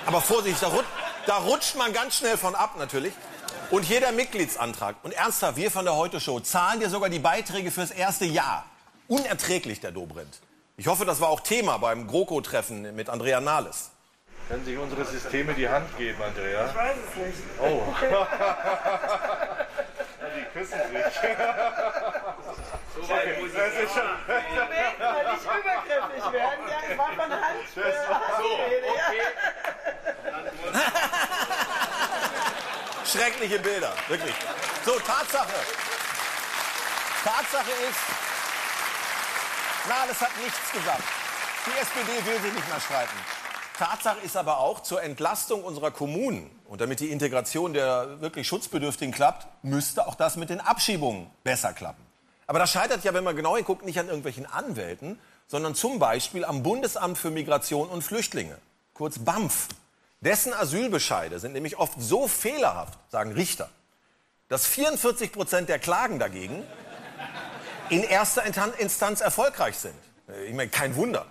Aber 0.07 0.19
Vorsicht, 0.19 0.63
da, 0.63 0.69
rut, 0.69 0.85
da 1.27 1.37
rutscht 1.37 1.75
man 1.75 1.93
ganz 1.93 2.15
schnell 2.15 2.37
von 2.37 2.55
ab, 2.55 2.73
natürlich. 2.79 3.13
Und 3.69 3.83
hier 3.83 3.99
der 3.99 4.13
Mitgliedsantrag. 4.13 4.95
Und 5.03 5.11
ernsthaft, 5.11 5.57
wir 5.57 5.69
von 5.69 5.85
der 5.85 5.95
Heute-Show 5.95 6.39
zahlen 6.39 6.79
dir 6.79 6.89
sogar 6.89 7.09
die 7.09 7.19
Beiträge 7.19 7.69
fürs 7.69 7.91
erste 7.91 8.25
Jahr. 8.25 8.65
Unerträglich, 9.07 9.79
der 9.79 9.91
Dobrindt. 9.91 10.39
Ich 10.75 10.87
hoffe, 10.87 11.05
das 11.05 11.21
war 11.21 11.29
auch 11.29 11.41
Thema 11.41 11.77
beim 11.77 12.07
GroKo-Treffen 12.07 12.95
mit 12.95 13.09
Andrea 13.09 13.41
Nahles. 13.41 13.91
Können 14.51 14.65
sich 14.65 14.77
unsere 14.77 15.05
Systeme 15.05 15.53
die 15.53 15.69
Hand 15.69 15.97
geben, 15.97 16.21
Andrea? 16.21 16.65
Ich 16.65 16.75
weiß 16.75 16.97
es 17.09 17.15
nicht. 17.15 17.37
Oh. 17.61 17.83
die 20.35 20.43
küssen 20.51 20.81
sich. 20.91 21.05
So 22.93 23.07
weit 23.07 23.39
muss 23.39 23.47
ich 23.47 23.53
das 23.55 23.73
ist 23.73 23.93
schon. 23.93 24.03
Moment 24.03 24.99
mal, 24.99 25.31
nicht 25.31 25.45
übergriffig 25.45 26.33
werden. 26.33 26.67
Ja, 26.67 26.79
ich 26.91 26.97
war 26.97 27.07
von 27.07 27.31
Hand. 27.31 27.63
Das 27.73 27.95
so, 33.05 33.17
Schreckliche 33.17 33.59
Bilder, 33.59 33.93
wirklich. 34.09 34.35
So, 34.85 34.99
Tatsache. 34.99 35.55
Tatsache 37.23 37.71
ist, 37.89 38.01
Nahles 39.87 40.19
hat 40.19 40.35
nichts 40.43 40.71
gesagt. 40.73 41.03
Die 41.65 41.77
SPD 41.79 42.25
will 42.25 42.41
sich 42.41 42.53
nicht 42.53 42.69
mehr 42.69 42.81
streiten. 42.81 43.40
Tatsache 43.77 44.19
ist 44.23 44.37
aber 44.37 44.59
auch, 44.59 44.81
zur 44.81 45.01
Entlastung 45.01 45.63
unserer 45.63 45.91
Kommunen 45.91 46.49
und 46.65 46.81
damit 46.81 46.99
die 46.99 47.11
Integration 47.11 47.73
der 47.73 48.21
wirklich 48.21 48.47
Schutzbedürftigen 48.47 49.13
klappt, 49.13 49.47
müsste 49.63 50.07
auch 50.07 50.15
das 50.15 50.35
mit 50.35 50.49
den 50.49 50.59
Abschiebungen 50.59 51.29
besser 51.43 51.73
klappen. 51.73 52.05
Aber 52.47 52.59
das 52.59 52.71
scheitert 52.71 53.03
ja, 53.03 53.13
wenn 53.13 53.23
man 53.23 53.35
genau 53.35 53.55
hinguckt, 53.55 53.85
nicht 53.85 53.99
an 53.99 54.07
irgendwelchen 54.07 54.45
Anwälten, 54.45 55.19
sondern 55.47 55.75
zum 55.75 55.99
Beispiel 55.99 56.45
am 56.45 56.63
Bundesamt 56.63 57.17
für 57.17 57.31
Migration 57.31 57.89
und 57.89 58.03
Flüchtlinge, 58.03 58.57
kurz 58.93 59.19
BAMF. 59.19 59.67
Dessen 60.19 60.53
Asylbescheide 60.53 61.39
sind 61.39 61.53
nämlich 61.53 61.77
oft 61.77 61.99
so 61.99 62.27
fehlerhaft, 62.27 62.99
sagen 63.09 63.31
Richter, 63.31 63.69
dass 64.49 64.67
44 64.67 65.31
Prozent 65.31 65.69
der 65.69 65.79
Klagen 65.79 66.19
dagegen 66.19 66.63
in 67.89 68.03
erster 68.03 68.43
Instanz 68.43 69.21
erfolgreich 69.21 69.77
sind. 69.77 69.95
Ich 70.45 70.53
meine, 70.53 70.69
kein 70.69 70.95
Wunder. 70.95 71.25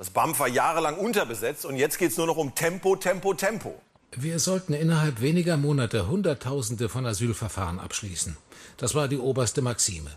Das 0.00 0.08
BAMF 0.08 0.38
war 0.38 0.48
jahrelang 0.48 0.96
unterbesetzt 0.96 1.66
und 1.66 1.76
jetzt 1.76 1.98
geht 1.98 2.12
es 2.12 2.16
nur 2.16 2.26
noch 2.26 2.38
um 2.38 2.54
Tempo, 2.54 2.96
Tempo, 2.96 3.34
Tempo. 3.34 3.78
Wir 4.12 4.38
sollten 4.38 4.72
innerhalb 4.72 5.20
weniger 5.20 5.58
Monate 5.58 6.08
Hunderttausende 6.08 6.88
von 6.88 7.04
Asylverfahren 7.04 7.78
abschließen. 7.78 8.38
Das 8.78 8.94
war 8.94 9.08
die 9.08 9.18
oberste 9.18 9.60
Maxime. 9.60 10.10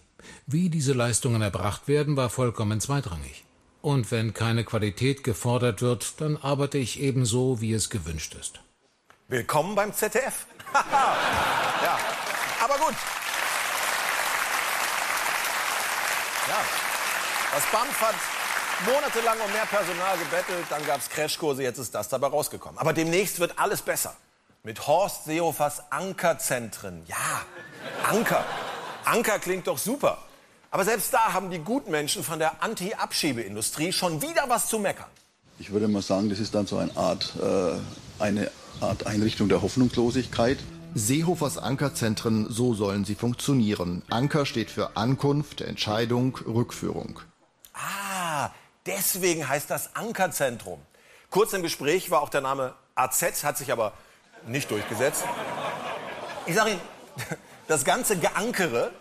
Wie 0.48 0.70
diese 0.70 0.94
Leistungen 0.94 1.42
erbracht 1.42 1.90
werden, 1.90 2.16
war 2.16 2.30
vollkommen 2.30 2.80
zweitrangig. 2.80 3.44
Und 3.82 4.10
wenn 4.10 4.34
keine 4.34 4.64
Qualität 4.64 5.22
gefordert 5.22 5.82
wird, 5.82 6.22
dann 6.22 6.38
arbeite 6.38 6.78
ich 6.78 7.02
ebenso, 7.02 7.60
wie 7.60 7.74
es 7.74 7.90
gewünscht 7.90 8.38
ist. 8.40 8.62
Willkommen 9.28 9.76
beim 9.76 9.94
ZDF. 9.94 10.46
ja, 10.74 12.00
aber 12.64 12.76
gut. 12.76 12.96
Ja, 16.48 16.62
das 17.54 17.64
BAMF 17.70 18.02
hat 18.02 18.43
monatelang 18.86 19.38
um 19.46 19.52
mehr 19.52 19.66
Personal 19.66 20.18
gebettelt, 20.18 20.66
dann 20.70 20.86
gab 20.86 21.00
es 21.00 21.10
Crashkurse, 21.10 21.64
jetzt 21.64 21.78
ist 21.78 21.94
das 21.94 22.10
dabei 22.10 22.28
rausgekommen. 22.28 22.78
Aber 22.78 22.94
demnächst 22.94 23.40
wird 23.40 23.58
alles 23.58 23.82
besser. 23.82 24.16
Mit 24.64 24.88
Horst 24.88 25.26
Seehofers 25.26 25.92
Ankerzentren. 25.92 27.04
Ja, 27.08 27.44
Anker. 28.10 28.46
Anker 29.06 29.40
klingt 29.40 29.68
doch 29.68 29.78
super. 29.78 30.18
Aber 30.72 30.86
selbst 30.86 31.14
da 31.14 31.34
haben 31.34 31.52
die 31.52 31.60
Gutmenschen 31.60 32.24
von 32.24 32.40
der 32.40 32.64
Anti-Abschiebeindustrie 32.64 33.92
schon 33.92 34.22
wieder 34.22 34.46
was 34.48 34.68
zu 34.68 34.80
meckern. 34.80 35.10
Ich 35.60 35.72
würde 35.72 35.88
mal 35.88 36.02
sagen, 36.02 36.30
das 36.30 36.40
ist 36.40 36.56
dann 36.56 36.66
so 36.66 36.78
eine 36.78 36.96
Art, 36.98 37.34
äh, 37.42 38.24
eine 38.24 38.50
Art 38.82 39.06
Einrichtung 39.06 39.50
der 39.50 39.62
Hoffnungslosigkeit. 39.62 40.58
Seehofers 40.96 41.58
Ankerzentren, 41.58 42.48
so 42.50 42.74
sollen 42.74 43.06
sie 43.06 43.16
funktionieren. 43.16 44.04
Anker 44.10 44.46
steht 44.46 44.72
für 44.72 44.96
Ankunft, 44.96 45.62
Entscheidung, 45.62 46.38
Rückführung. 46.46 47.20
Deswegen 48.86 49.48
heißt 49.48 49.70
das 49.70 49.96
Ankerzentrum. 49.96 50.82
Kurz 51.30 51.54
im 51.54 51.64
Gespräch 51.64 52.12
war 52.12 52.22
auch 52.22 52.30
der 52.30 52.42
Name 52.42 52.76
AZ, 52.96 53.44
hat 53.44 53.58
sich 53.58 53.72
aber 53.72 53.94
nicht 54.46 54.70
durchgesetzt. 54.70 55.24
Ich 56.46 56.56
sage 56.56 56.72
Ihnen, 56.72 56.82
das 57.68 57.86
ganze 57.86 58.18
Geankere 58.18 58.92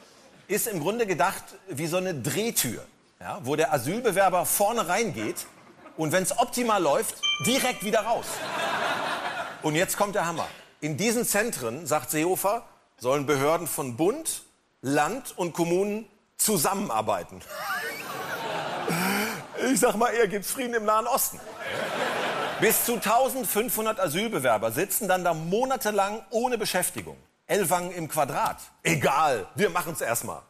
ist 0.49 0.67
im 0.69 0.81
Grunde 0.81 1.07
gedacht 1.07 1.43
wie 1.69 1.87
so 1.87 1.97
eine 1.97 2.15
Drehtür, 2.15 2.85
ja, 3.21 3.41
wo 3.43 3.57
der 3.57 3.73
Asylbewerber 3.73 4.47
vorne 4.47 4.89
reingeht 4.89 5.47
und 5.97 6.13
wenn 6.13 6.23
es 6.23 6.39
optimal 6.39 6.83
läuft, 6.83 7.17
direkt 7.47 7.85
wieder 7.85 8.01
raus. 8.01 8.27
Und 9.63 9.75
jetzt 9.75 9.97
kommt 9.97 10.15
der 10.15 10.27
Hammer. 10.27 10.47
In 10.81 10.97
diesen 10.97 11.25
Zentren, 11.25 11.87
sagt 11.87 12.11
Seehofer, 12.11 12.65
sollen 12.99 13.27
Behörden 13.27 13.67
von 13.67 13.97
Bund, 13.97 14.43
Land 14.81 15.37
und 15.37 15.53
Kommunen 15.53 16.07
zusammenarbeiten. 16.37 17.41
Ich 19.71 19.81
sag 19.81 19.97
mal, 19.97 20.09
eher 20.09 20.29
gibt's 20.29 20.51
Frieden 20.51 20.75
im 20.75 20.85
Nahen 20.85 21.07
Osten. 21.07 21.39
Bis 22.61 22.85
zu 22.85 22.95
1500 22.95 24.01
Asylbewerber 24.01 24.73
sitzen 24.73 25.09
dann 25.09 25.25
da 25.25 25.35
monatelang 25.35 26.23
ohne 26.31 26.59
Beschäftigung. 26.59 27.17
Ellwangen 27.47 27.93
im 27.93 28.09
Quadrat. 28.09 28.59
Egal, 28.83 29.47
wir 29.55 29.71
machen's 29.71 30.01
erstmal. 30.01 30.43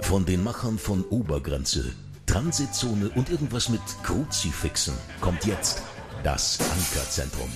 Von 0.00 0.26
den 0.26 0.42
Machern 0.42 0.78
von 0.78 1.04
Obergrenze, 1.04 1.92
Transitzone 2.26 3.10
und 3.14 3.30
irgendwas 3.30 3.68
mit 3.68 3.80
Kruzifixen 4.02 4.94
kommt 5.20 5.44
jetzt 5.46 5.82
das 6.22 6.58
Ankerzentrum. 6.60 7.50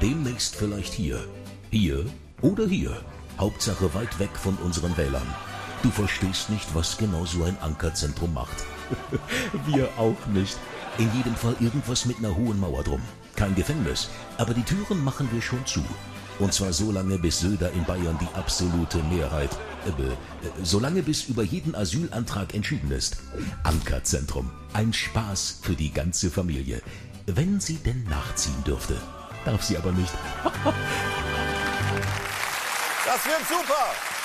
Demnächst 0.00 0.56
vielleicht 0.56 0.92
hier. 0.92 1.24
Hier 1.70 2.04
oder 2.40 2.66
hier. 2.66 3.02
Hauptsache 3.38 3.94
weit 3.94 4.18
weg 4.18 4.30
von 4.34 4.56
unseren 4.56 4.96
Wählern. 4.96 5.34
Du 5.82 5.90
verstehst 5.90 6.48
nicht, 6.50 6.74
was 6.74 6.96
genau 6.96 7.24
so 7.24 7.44
ein 7.44 7.58
Ankerzentrum 7.60 8.32
macht. 8.34 8.64
Wir 9.66 9.88
auch 9.98 10.26
nicht. 10.32 10.56
In 10.98 11.10
jedem 11.16 11.34
Fall 11.34 11.56
irgendwas 11.60 12.04
mit 12.06 12.18
einer 12.18 12.34
hohen 12.36 12.60
Mauer 12.60 12.84
drum. 12.84 13.02
kein 13.34 13.54
Gefängnis, 13.54 14.08
aber 14.36 14.52
die 14.54 14.62
Türen 14.62 15.02
machen 15.02 15.28
wir 15.32 15.40
schon 15.40 15.64
zu. 15.64 15.82
Und 16.38 16.52
zwar 16.52 16.72
so 16.72 16.92
lange, 16.92 17.18
bis 17.18 17.40
Söder 17.40 17.70
in 17.72 17.84
Bayern 17.84 18.18
die 18.20 18.34
absolute 18.38 18.98
Mehrheit, 19.04 19.50
äh, 19.86 20.02
äh, 20.02 20.16
so 20.62 20.78
lange 20.78 21.02
bis 21.02 21.24
über 21.24 21.42
jeden 21.42 21.74
Asylantrag 21.74 22.54
entschieden 22.54 22.90
ist. 22.92 23.16
Ankerzentrum, 23.62 24.50
ein 24.74 24.92
Spaß 24.92 25.60
für 25.62 25.74
die 25.74 25.92
ganze 25.92 26.30
Familie. 26.30 26.82
Wenn 27.26 27.58
sie 27.60 27.76
denn 27.76 28.04
nachziehen 28.04 28.62
dürfte. 28.64 28.96
Darf 29.44 29.62
sie 29.62 29.76
aber 29.76 29.92
nicht. 29.92 30.12
Das 33.04 33.26
wird 33.26 33.46
super. 33.48 34.21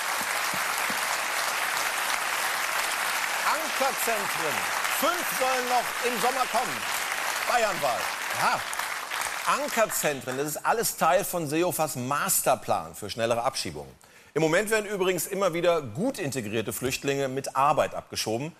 Ankerzentren. 3.78 4.54
Fünf 4.98 5.38
sollen 5.38 5.68
noch 5.68 6.12
im 6.12 6.20
Sommer 6.20 6.44
kommen. 6.50 6.76
Bayernwahl. 7.48 8.00
Ja. 8.40 8.60
Ankerzentren, 9.54 10.36
das 10.36 10.48
ist 10.48 10.66
alles 10.66 10.96
Teil 10.96 11.24
von 11.24 11.48
Seehofers 11.48 11.94
Masterplan 11.94 12.96
für 12.96 13.08
schnellere 13.08 13.44
Abschiebungen. 13.44 13.92
Im 14.34 14.42
Moment 14.42 14.70
werden 14.70 14.86
übrigens 14.86 15.28
immer 15.28 15.54
wieder 15.54 15.80
gut 15.80 16.18
integrierte 16.18 16.72
Flüchtlinge 16.72 17.28
mit 17.28 17.54
Arbeit 17.54 17.94
abgeschoben. 17.94 18.50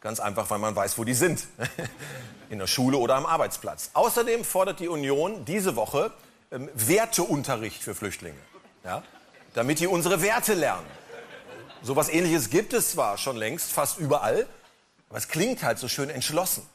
Ganz 0.00 0.20
einfach, 0.20 0.48
weil 0.48 0.60
man 0.60 0.76
weiß, 0.76 0.96
wo 0.96 1.02
die 1.02 1.14
sind. 1.14 1.48
In 2.48 2.60
der 2.60 2.68
Schule 2.68 2.98
oder 2.98 3.16
am 3.16 3.26
Arbeitsplatz. 3.26 3.90
Außerdem 3.94 4.44
fordert 4.44 4.78
die 4.78 4.88
Union 4.88 5.44
diese 5.44 5.74
Woche 5.74 6.12
ähm, 6.52 6.70
Werteunterricht 6.72 7.82
für 7.82 7.96
Flüchtlinge. 7.96 8.38
Ja? 8.84 9.02
Damit 9.54 9.80
die 9.80 9.88
unsere 9.88 10.22
Werte 10.22 10.54
lernen. 10.54 10.86
So 11.82 11.96
was 11.96 12.08
ähnliches 12.08 12.48
gibt 12.48 12.72
es 12.74 12.92
zwar 12.92 13.18
schon 13.18 13.36
längst 13.36 13.72
fast 13.72 13.98
überall, 13.98 14.46
aber 15.08 15.18
es 15.18 15.28
klingt 15.28 15.62
halt 15.62 15.78
so 15.78 15.88
schön 15.88 16.10
entschlossen. 16.10 16.66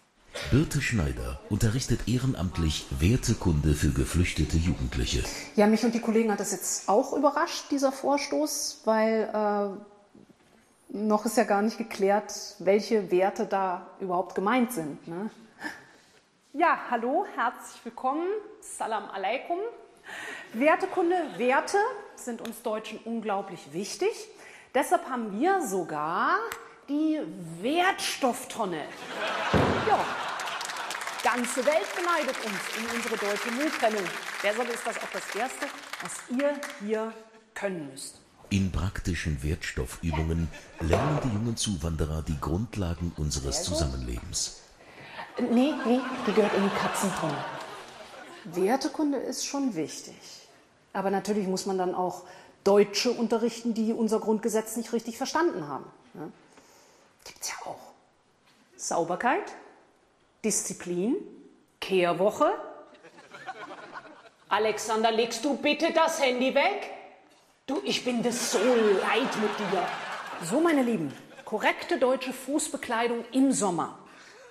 Birte 0.49 0.81
Schneider 0.81 1.39
unterrichtet 1.49 2.07
ehrenamtlich 2.07 2.87
Wertekunde 2.89 3.75
für 3.75 3.91
geflüchtete 3.91 4.57
Jugendliche. 4.57 5.23
Ja, 5.55 5.67
mich 5.67 5.83
und 5.83 5.93
die 5.93 5.99
Kollegen 5.99 6.31
hat 6.31 6.39
das 6.39 6.51
jetzt 6.51 6.89
auch 6.89 7.13
überrascht, 7.13 7.65
dieser 7.69 7.91
Vorstoß, 7.91 8.81
weil 8.85 9.29
äh, 9.31 10.97
noch 10.97 11.25
ist 11.25 11.37
ja 11.37 11.43
gar 11.43 11.61
nicht 11.61 11.77
geklärt, 11.77 12.55
welche 12.59 13.11
Werte 13.11 13.45
da 13.45 13.87
überhaupt 13.99 14.33
gemeint 14.33 14.71
sind. 14.71 15.07
Ne? 15.07 15.29
Ja, 16.53 16.79
hallo, 16.89 17.25
herzlich 17.35 17.85
willkommen. 17.85 18.27
Salam 18.59 19.09
alaikum. 19.11 19.59
Wertekunde, 20.53 21.15
Werte 21.37 21.77
sind 22.15 22.41
uns 22.41 22.61
Deutschen 22.63 22.99
unglaublich 23.05 23.71
wichtig. 23.71 24.09
Deshalb 24.73 25.07
haben 25.09 25.39
wir 25.39 25.61
sogar 25.61 26.37
die 26.89 27.19
Wertstofftonne. 27.61 28.83
Ja, 29.87 30.05
ganze 31.23 31.65
Welt 31.65 31.95
beneidet 31.95 32.35
uns 32.45 32.55
um 32.77 32.95
unsere 32.95 33.17
deutsche 33.17 33.51
Mülltrennung. 33.51 34.03
Deshalb 34.43 34.69
ist 34.73 34.85
das 34.85 34.97
auch 34.97 35.11
das 35.13 35.35
Erste, 35.35 35.67
was 36.01 36.37
ihr 36.37 36.59
hier 36.85 37.13
können 37.53 37.89
müsst. 37.89 38.19
In 38.49 38.71
praktischen 38.71 39.41
Wertstoffübungen 39.41 40.47
lernen 40.79 41.19
die 41.23 41.29
jungen 41.29 41.57
Zuwanderer 41.57 42.21
die 42.21 42.39
Grundlagen 42.39 43.13
unseres 43.17 43.63
Zusammenlebens. 43.63 44.61
Nee, 45.39 45.73
nee, 45.85 45.99
die 46.27 46.33
gehört 46.33 46.53
in 46.53 46.63
die 46.63 46.75
Katzentonne. 46.75 47.43
Wertekunde 48.45 49.17
ist 49.17 49.45
schon 49.45 49.75
wichtig. 49.75 50.15
Aber 50.91 51.09
natürlich 51.09 51.47
muss 51.47 51.65
man 51.65 51.77
dann 51.77 51.95
auch 51.95 52.23
Deutsche 52.63 53.11
unterrichten, 53.11 53.73
die 53.73 53.93
unser 53.93 54.19
Grundgesetz 54.19 54.75
nicht 54.75 54.93
richtig 54.93 55.17
verstanden 55.17 55.67
haben. 55.67 55.85
Gibt's 57.23 57.49
ja 57.49 57.55
auch. 57.65 57.93
Sauberkeit, 58.75 59.53
Disziplin, 60.43 61.15
Kehrwoche. 61.79 62.53
Alexander, 64.49 65.11
legst 65.11 65.43
du 65.45 65.57
bitte 65.57 65.91
das 65.93 66.21
Handy 66.21 66.53
weg? 66.53 66.89
Du, 67.65 67.81
ich 67.83 68.03
bin 68.03 68.21
das 68.21 68.51
so 68.51 68.59
leid 68.59 69.35
mit 69.41 69.57
dir. 69.59 69.87
So, 70.43 70.59
meine 70.59 70.83
Lieben, 70.83 71.13
korrekte 71.45 71.97
deutsche 71.97 72.33
Fußbekleidung 72.33 73.23
im 73.31 73.51
Sommer. 73.53 73.97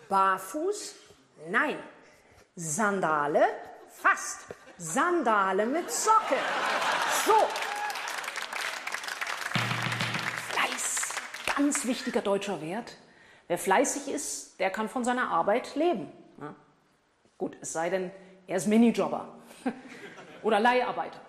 Barfuß? 0.09 0.95
Nein. 1.51 1.79
Sandale? 2.57 3.47
Fast. 3.89 4.41
Sandale 4.79 5.67
mit 5.67 5.91
Socke. 5.91 6.37
So. 7.27 7.72
Ganz 11.57 11.87
wichtiger 11.87 12.21
deutscher 12.21 12.61
Wert. 12.61 12.97
Wer 13.49 13.59
fleißig 13.59 14.13
ist, 14.13 14.59
der 14.61 14.71
kann 14.71 14.89
von 14.89 15.05
seiner 15.05 15.31
Arbeit 15.31 15.75
leben. 15.75 16.11
Ja? 16.41 16.55
Gut, 17.37 17.57
es 17.61 17.73
sei 17.73 17.91
denn, 17.91 18.11
er 18.47 18.57
ist 18.57 18.67
Minijobber 18.67 19.29
oder 20.43 20.61
Leiharbeiter. 20.61 21.21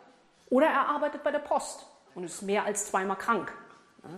Oder 0.49 0.67
er 0.67 0.87
arbeitet 0.87 1.23
bei 1.23 1.31
der 1.31 1.39
Post 1.39 1.85
und 2.15 2.23
ist 2.23 2.41
mehr 2.41 2.63
als 2.63 2.87
zweimal 2.87 3.17
krank. 3.17 3.51
Ja? 4.03 4.09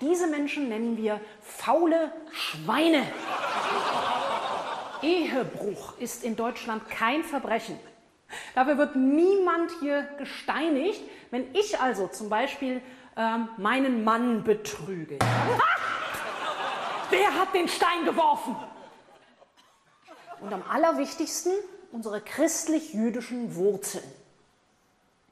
Diese 0.00 0.28
Menschen 0.28 0.68
nennen 0.68 0.96
wir 0.96 1.20
faule 1.42 2.12
Schweine. 2.32 3.02
Ehebruch 5.02 5.98
ist 5.98 6.24
in 6.24 6.36
Deutschland 6.36 6.88
kein 6.88 7.24
Verbrechen. 7.24 7.78
Dafür 8.54 8.78
wird 8.78 8.96
niemand 8.96 9.70
hier 9.80 10.02
gesteinigt. 10.18 11.00
Wenn 11.30 11.52
ich 11.54 11.80
also 11.80 12.08
zum 12.08 12.28
Beispiel 12.28 12.80
ähm, 13.16 13.48
meinen 13.56 14.04
Mann 14.04 14.44
betrüge. 14.44 15.18
Wer 17.10 17.34
hat 17.34 17.54
den 17.54 17.68
Stein 17.68 18.04
geworfen? 18.04 18.56
Und 20.40 20.52
am 20.52 20.62
allerwichtigsten 20.68 21.52
unsere 21.92 22.20
christlich-jüdischen 22.20 23.54
Wurzeln. 23.56 24.04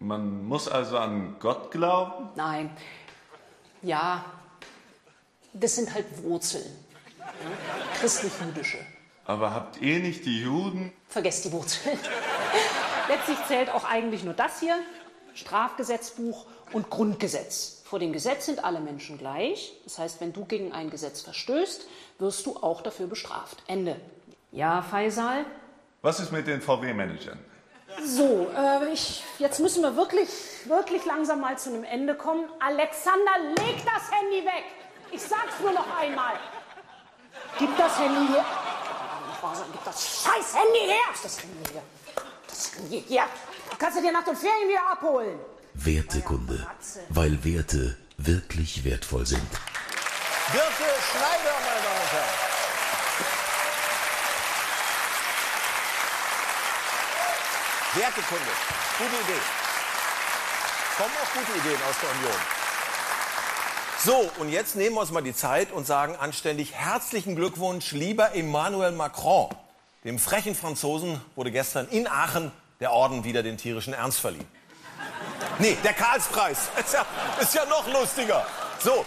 Man 0.00 0.46
muss 0.46 0.68
also 0.68 0.98
an 0.98 1.36
Gott 1.40 1.70
glauben? 1.70 2.28
Nein. 2.36 2.70
Ja, 3.82 4.24
das 5.52 5.76
sind 5.76 5.92
halt 5.92 6.06
Wurzeln. 6.22 6.64
Ja? 7.18 7.26
Christlich-jüdische. 8.00 8.78
Aber 9.24 9.52
habt 9.52 9.80
ihr 9.80 9.98
nicht 10.00 10.24
die 10.24 10.40
Juden? 10.40 10.92
Vergesst 11.08 11.44
die 11.44 11.52
Wurzeln. 11.52 11.98
Letztlich 13.08 13.38
zählt 13.46 13.70
auch 13.70 13.84
eigentlich 13.84 14.24
nur 14.24 14.34
das 14.34 14.60
hier: 14.60 14.78
Strafgesetzbuch 15.38 16.46
und 16.72 16.90
Grundgesetz. 16.90 17.82
Vor 17.84 17.98
dem 17.98 18.12
Gesetz 18.12 18.46
sind 18.46 18.64
alle 18.64 18.80
Menschen 18.80 19.18
gleich. 19.18 19.72
Das 19.84 19.98
heißt, 19.98 20.20
wenn 20.20 20.32
du 20.32 20.44
gegen 20.44 20.72
ein 20.72 20.90
Gesetz 20.90 21.22
verstößt, 21.22 21.86
wirst 22.18 22.44
du 22.46 22.56
auch 22.56 22.82
dafür 22.82 23.06
bestraft. 23.06 23.62
Ende. 23.66 23.96
Ja, 24.50 24.82
Faisal? 24.82 25.44
Was 26.02 26.20
ist 26.20 26.32
mit 26.32 26.46
den 26.46 26.60
VW-Managern? 26.60 27.38
So, 28.04 28.48
äh, 28.54 28.92
ich, 28.92 29.24
jetzt 29.38 29.60
müssen 29.60 29.82
wir 29.82 29.96
wirklich, 29.96 30.28
wirklich 30.66 31.04
langsam 31.06 31.40
mal 31.40 31.56
zu 31.56 31.70
einem 31.70 31.84
Ende 31.84 32.14
kommen. 32.14 32.44
Alexander, 32.60 33.32
leg 33.56 33.76
das 33.84 34.10
Handy 34.10 34.44
weg! 34.44 34.64
Ich 35.10 35.22
sag's 35.22 35.58
nur 35.60 35.72
noch 35.72 35.86
einmal. 35.98 36.34
Gib 37.58 37.76
das 37.78 37.98
Handy 37.98 38.32
her. 38.32 38.44
Gib 39.72 39.84
das 39.84 40.22
scheiß 40.22 40.54
Handy 40.54 40.92
her! 40.92 41.14
Das 41.22 41.42
Handy 41.42 41.72
her. 41.72 41.82
Das 42.46 42.72
Handy 42.74 43.00
her. 43.08 43.26
Kannst 43.78 43.98
du 43.98 44.02
dir 44.02 44.12
nach 44.12 44.24
den 44.24 44.34
Ferien 44.36 44.68
wieder 44.68 44.90
abholen? 44.90 45.38
Wertekunde, 45.74 46.66
weil 47.10 47.44
Werte 47.44 47.96
wirklich 48.16 48.84
wertvoll 48.84 49.24
sind. 49.24 49.48
Birte 50.50 50.90
Schneider, 51.10 51.54
meine 51.64 51.82
Damen 51.84 52.00
und 52.00 52.12
Herren. 52.12 52.48
Wertekunde, 57.94 58.50
gute 58.98 59.22
Idee. 59.22 59.42
Kommen 60.96 61.14
auch 61.22 61.32
gute 61.32 61.58
Ideen 61.58 61.80
aus 61.88 61.96
der 62.02 62.10
Union. 62.10 62.40
So, 64.04 64.40
und 64.40 64.48
jetzt 64.50 64.74
nehmen 64.74 64.96
wir 64.96 65.00
uns 65.02 65.12
mal 65.12 65.22
die 65.22 65.34
Zeit 65.34 65.70
und 65.70 65.86
sagen 65.86 66.16
anständig 66.16 66.74
herzlichen 66.74 67.36
Glückwunsch, 67.36 67.92
lieber 67.92 68.34
Emmanuel 68.34 68.92
Macron. 68.92 69.50
Dem 70.04 70.18
frechen 70.18 70.56
Franzosen 70.56 71.20
wurde 71.36 71.52
gestern 71.52 71.86
in 71.88 72.08
Aachen 72.08 72.50
der 72.80 72.92
Orden 72.92 73.24
wieder 73.24 73.42
den 73.42 73.56
tierischen 73.56 73.92
Ernst 73.92 74.20
verliehen. 74.20 74.46
Nee, 75.58 75.76
der 75.82 75.92
Karlspreis. 75.92 76.68
Ist 76.78 76.94
ja, 76.94 77.04
ist 77.40 77.54
ja 77.54 77.64
noch 77.66 77.86
lustiger. 77.92 78.46
So, 78.78 79.04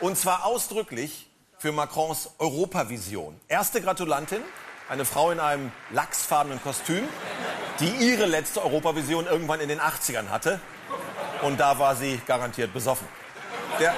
und 0.00 0.18
zwar 0.18 0.44
ausdrücklich 0.44 1.28
für 1.58 1.70
Macrons 1.70 2.30
Europavision. 2.38 3.40
Erste 3.46 3.80
Gratulantin, 3.80 4.42
eine 4.88 5.04
Frau 5.04 5.30
in 5.30 5.38
einem 5.38 5.70
lachsfarbenen 5.90 6.60
Kostüm, 6.60 7.08
die 7.78 7.88
ihre 7.88 8.26
letzte 8.26 8.62
Europavision 8.64 9.26
irgendwann 9.26 9.60
in 9.60 9.68
den 9.68 9.80
80ern 9.80 10.28
hatte. 10.28 10.60
Und 11.42 11.60
da 11.60 11.78
war 11.78 11.94
sie 11.94 12.20
garantiert 12.26 12.72
besoffen. 12.72 13.06
Der, 13.78 13.94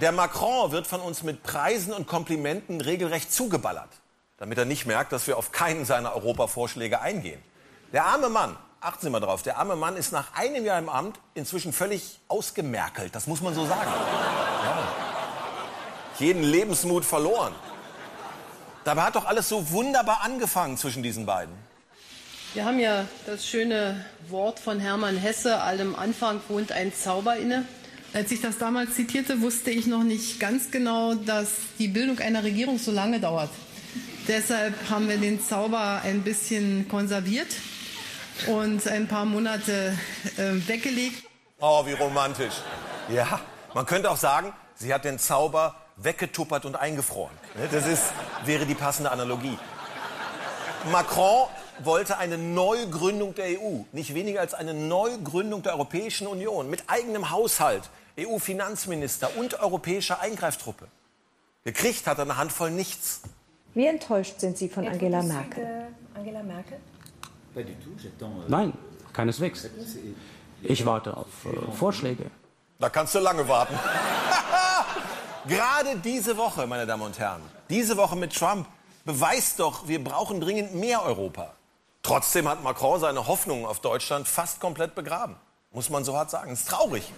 der 0.00 0.12
Macron 0.12 0.70
wird 0.70 0.86
von 0.86 1.00
uns 1.00 1.22
mit 1.22 1.42
Preisen 1.42 1.92
und 1.92 2.06
Komplimenten 2.06 2.80
regelrecht 2.80 3.32
zugeballert, 3.32 3.90
damit 4.36 4.58
er 4.58 4.64
nicht 4.64 4.86
merkt, 4.86 5.12
dass 5.12 5.26
wir 5.26 5.36
auf 5.38 5.52
keinen 5.52 5.84
seiner 5.84 6.14
Europavorschläge 6.14 7.00
eingehen. 7.00 7.42
Der 7.92 8.06
arme 8.06 8.30
Mann, 8.30 8.56
achten 8.80 9.04
Sie 9.04 9.10
mal 9.10 9.20
drauf, 9.20 9.42
der 9.42 9.58
arme 9.58 9.76
Mann 9.76 9.98
ist 9.98 10.12
nach 10.12 10.34
einem 10.34 10.64
Jahr 10.64 10.78
im 10.78 10.88
Amt 10.88 11.20
inzwischen 11.34 11.74
völlig 11.74 12.20
ausgemerkelt, 12.26 13.14
das 13.14 13.26
muss 13.26 13.42
man 13.42 13.54
so 13.54 13.66
sagen. 13.66 13.90
Ja. 14.64 14.88
Jeden 16.18 16.42
Lebensmut 16.42 17.04
verloren. 17.04 17.52
Dabei 18.84 19.02
hat 19.02 19.16
doch 19.16 19.26
alles 19.26 19.50
so 19.50 19.70
wunderbar 19.70 20.22
angefangen 20.22 20.78
zwischen 20.78 21.02
diesen 21.02 21.26
beiden. 21.26 21.54
Wir 22.54 22.64
haben 22.64 22.78
ja 22.78 23.04
das 23.26 23.46
schöne 23.46 24.02
Wort 24.28 24.58
von 24.58 24.80
Hermann 24.80 25.18
Hesse, 25.18 25.60
allem 25.60 25.94
Anfang 25.94 26.40
wohnt 26.48 26.72
ein 26.72 26.94
Zauber 26.94 27.36
inne. 27.36 27.66
Als 28.14 28.32
ich 28.32 28.40
das 28.40 28.56
damals 28.56 28.94
zitierte, 28.94 29.42
wusste 29.42 29.70
ich 29.70 29.86
noch 29.86 30.02
nicht 30.02 30.40
ganz 30.40 30.70
genau, 30.70 31.14
dass 31.14 31.50
die 31.78 31.88
Bildung 31.88 32.18
einer 32.20 32.42
Regierung 32.42 32.78
so 32.78 32.90
lange 32.90 33.20
dauert. 33.20 33.50
Deshalb 34.28 34.74
haben 34.88 35.08
wir 35.08 35.18
den 35.18 35.42
Zauber 35.42 36.00
ein 36.02 36.22
bisschen 36.22 36.88
konserviert 36.88 37.48
und 38.46 38.86
ein 38.88 39.08
paar 39.08 39.24
Monate 39.24 39.96
äh, 40.36 40.68
weggelegt. 40.68 41.24
Oh, 41.60 41.86
wie 41.86 41.92
romantisch. 41.92 42.54
Ja, 43.08 43.40
man 43.74 43.86
könnte 43.86 44.10
auch 44.10 44.16
sagen, 44.16 44.52
sie 44.74 44.92
hat 44.92 45.04
den 45.04 45.18
Zauber 45.18 45.76
weggetuppert 45.96 46.64
und 46.64 46.76
eingefroren. 46.76 47.34
Ne, 47.54 47.68
Das 47.70 47.86
ist, 47.86 48.04
wäre 48.44 48.66
die 48.66 48.74
passende 48.74 49.10
Analogie. 49.10 49.58
Macron 50.90 51.46
wollte 51.78 52.18
eine 52.18 52.38
Neugründung 52.38 53.34
der 53.34 53.60
EU, 53.60 53.82
nicht 53.92 54.14
weniger 54.14 54.40
als 54.40 54.54
eine 54.54 54.74
Neugründung 54.74 55.62
der 55.62 55.72
Europäischen 55.74 56.26
Union 56.26 56.68
mit 56.68 56.84
eigenem 56.88 57.30
Haushalt, 57.30 57.88
EU-Finanzminister 58.18 59.30
und 59.36 59.60
europäischer 59.60 60.20
Eingreiftruppe. 60.20 60.86
Gekriegt 61.64 62.06
hat 62.06 62.18
er 62.18 62.22
eine 62.24 62.36
Handvoll 62.36 62.70
nichts. 62.70 63.22
Wie 63.74 63.86
enttäuscht 63.86 64.40
sind 64.40 64.58
Sie 64.58 64.68
von 64.68 64.86
Angela 64.86 65.22
Merkel? 65.22 65.86
Angela 66.14 66.42
Merkel 66.42 66.78
Nein, 68.48 68.72
keineswegs. 69.12 69.68
Ich 70.62 70.86
warte 70.86 71.16
auf 71.16 71.26
äh, 71.44 71.72
Vorschläge. 71.72 72.30
Da 72.78 72.88
kannst 72.88 73.14
du 73.14 73.18
lange 73.18 73.46
warten. 73.48 73.74
Gerade 75.46 75.96
diese 75.96 76.36
Woche, 76.36 76.66
meine 76.66 76.86
Damen 76.86 77.02
und 77.02 77.18
Herren, 77.18 77.42
diese 77.68 77.96
Woche 77.96 78.16
mit 78.16 78.34
Trump 78.34 78.66
beweist 79.04 79.58
doch, 79.58 79.88
wir 79.88 80.02
brauchen 80.02 80.40
dringend 80.40 80.74
mehr 80.74 81.02
Europa. 81.02 81.52
Trotzdem 82.02 82.48
hat 82.48 82.62
Macron 82.62 83.00
seine 83.00 83.26
Hoffnungen 83.26 83.64
auf 83.64 83.80
Deutschland 83.80 84.26
fast 84.26 84.60
komplett 84.60 84.94
begraben. 84.94 85.36
Muss 85.72 85.90
man 85.90 86.04
so 86.04 86.16
hart 86.16 86.30
sagen. 86.30 86.52
Es 86.52 86.60
ist 86.60 86.68
traurig. 86.68 87.12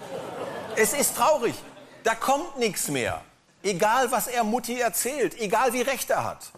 Es 0.76 0.92
ist 0.92 1.16
traurig. 1.16 1.54
Da 2.02 2.14
kommt 2.14 2.58
nichts 2.58 2.88
mehr. 2.88 3.22
Egal, 3.62 4.10
was 4.12 4.26
er 4.26 4.44
Mutti 4.44 4.78
erzählt, 4.78 5.40
egal 5.40 5.72
wie 5.72 5.80
recht 5.80 6.10
er 6.10 6.24
hat. 6.24 6.52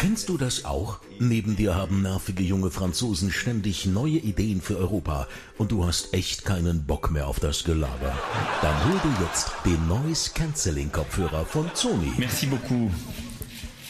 Kennst 0.00 0.30
du 0.30 0.38
das 0.38 0.64
auch? 0.64 1.00
Neben 1.18 1.56
dir 1.56 1.74
haben 1.74 2.00
nervige 2.00 2.42
junge 2.42 2.70
Franzosen 2.70 3.30
ständig 3.30 3.84
neue 3.84 4.16
Ideen 4.16 4.62
für 4.62 4.78
Europa 4.78 5.28
und 5.58 5.72
du 5.72 5.86
hast 5.86 6.14
echt 6.14 6.46
keinen 6.46 6.86
Bock 6.86 7.10
mehr 7.10 7.26
auf 7.26 7.38
das 7.38 7.64
Gelaber. 7.64 8.18
Dann 8.62 8.84
hol 8.86 8.98
dir 9.04 9.26
jetzt 9.26 9.52
den 9.66 9.88
Noise 9.88 10.30
Cancelling 10.32 10.90
Kopfhörer 10.90 11.44
von 11.44 11.70
Sony. 11.74 12.14
Merci 12.16 12.46
beaucoup, 12.46 12.90